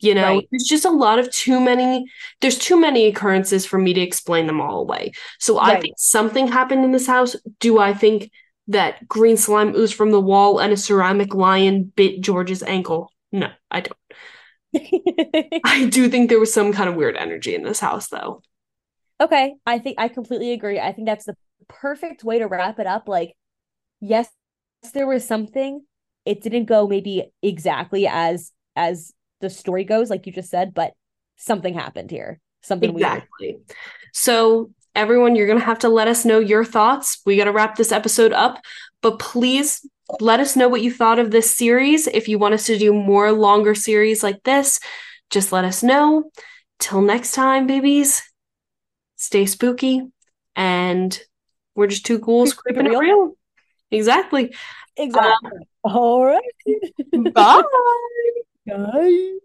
You 0.00 0.16
know, 0.16 0.34
right. 0.34 0.48
there's 0.50 0.64
just 0.64 0.84
a 0.84 0.90
lot 0.90 1.20
of 1.20 1.30
too 1.30 1.60
many, 1.60 2.04
there's 2.40 2.58
too 2.58 2.78
many 2.78 3.06
occurrences 3.06 3.64
for 3.64 3.78
me 3.78 3.94
to 3.94 4.00
explain 4.00 4.48
them 4.48 4.60
all 4.60 4.80
away. 4.80 5.12
So 5.38 5.58
right. 5.58 5.76
I 5.76 5.80
think 5.80 5.94
something 5.96 6.48
happened 6.48 6.84
in 6.84 6.90
this 6.90 7.06
house. 7.06 7.36
Do 7.60 7.78
I 7.78 7.94
think 7.94 8.28
that 8.68 9.08
green 9.08 9.36
slime 9.36 9.74
oozed 9.74 9.94
from 9.94 10.10
the 10.10 10.20
wall 10.20 10.58
and 10.58 10.72
a 10.72 10.76
ceramic 10.76 11.34
lion 11.34 11.84
bit 11.84 12.20
George's 12.20 12.62
ankle? 12.62 13.12
No, 13.30 13.48
I 13.70 13.80
don't. 13.80 13.98
I 15.64 15.86
do 15.86 16.08
think 16.08 16.28
there 16.28 16.40
was 16.40 16.52
some 16.52 16.72
kind 16.72 16.88
of 16.88 16.96
weird 16.96 17.16
energy 17.16 17.54
in 17.54 17.62
this 17.62 17.80
house, 17.80 18.08
though. 18.08 18.42
Okay. 19.20 19.54
I 19.66 19.78
think 19.78 19.98
I 19.98 20.08
completely 20.08 20.52
agree. 20.52 20.80
I 20.80 20.92
think 20.92 21.06
that's 21.06 21.26
the 21.26 21.36
perfect 21.68 22.24
way 22.24 22.38
to 22.38 22.46
wrap 22.46 22.78
it 22.78 22.86
up. 22.86 23.08
Like, 23.08 23.34
yes, 24.00 24.28
there 24.94 25.06
was 25.06 25.26
something. 25.26 25.84
It 26.24 26.42
didn't 26.42 26.66
go 26.66 26.86
maybe 26.86 27.32
exactly 27.42 28.06
as 28.06 28.52
as 28.76 29.12
the 29.40 29.50
story 29.50 29.84
goes, 29.84 30.08
like 30.08 30.26
you 30.26 30.32
just 30.32 30.50
said, 30.50 30.72
but 30.72 30.92
something 31.36 31.74
happened 31.74 32.10
here. 32.10 32.40
Something 32.62 32.90
exactly. 32.90 33.56
Weird. 33.56 33.62
So 34.12 34.70
everyone, 34.94 35.36
you're 35.36 35.46
gonna 35.46 35.60
have 35.60 35.80
to 35.80 35.88
let 35.88 36.08
us 36.08 36.24
know 36.24 36.38
your 36.38 36.64
thoughts. 36.64 37.20
We 37.24 37.36
gotta 37.36 37.52
wrap 37.52 37.76
this 37.76 37.92
episode 37.92 38.32
up, 38.32 38.58
but 39.00 39.18
please 39.18 39.86
let 40.20 40.40
us 40.40 40.56
know 40.56 40.68
what 40.68 40.82
you 40.82 40.92
thought 40.92 41.18
of 41.18 41.30
this 41.30 41.54
series. 41.54 42.06
If 42.06 42.28
you 42.28 42.38
want 42.38 42.54
us 42.54 42.66
to 42.66 42.78
do 42.78 42.92
more 42.92 43.32
longer 43.32 43.74
series 43.74 44.22
like 44.22 44.42
this, 44.42 44.80
just 45.30 45.52
let 45.52 45.64
us 45.64 45.82
know. 45.82 46.30
Till 46.78 47.00
next 47.00 47.32
time, 47.32 47.66
babies, 47.66 48.22
stay 49.16 49.46
spooky, 49.46 50.02
and 50.56 51.18
we're 51.74 51.86
just 51.86 52.04
two 52.04 52.18
ghouls 52.18 52.52
creeping 52.52 52.86
it 52.86 52.98
real. 52.98 53.36
Exactly. 53.90 54.54
Exactly. 54.96 55.50
Uh, 55.84 55.88
All 55.88 56.24
right. 56.24 56.42
bye. 57.32 57.62
Bye. 58.66 59.38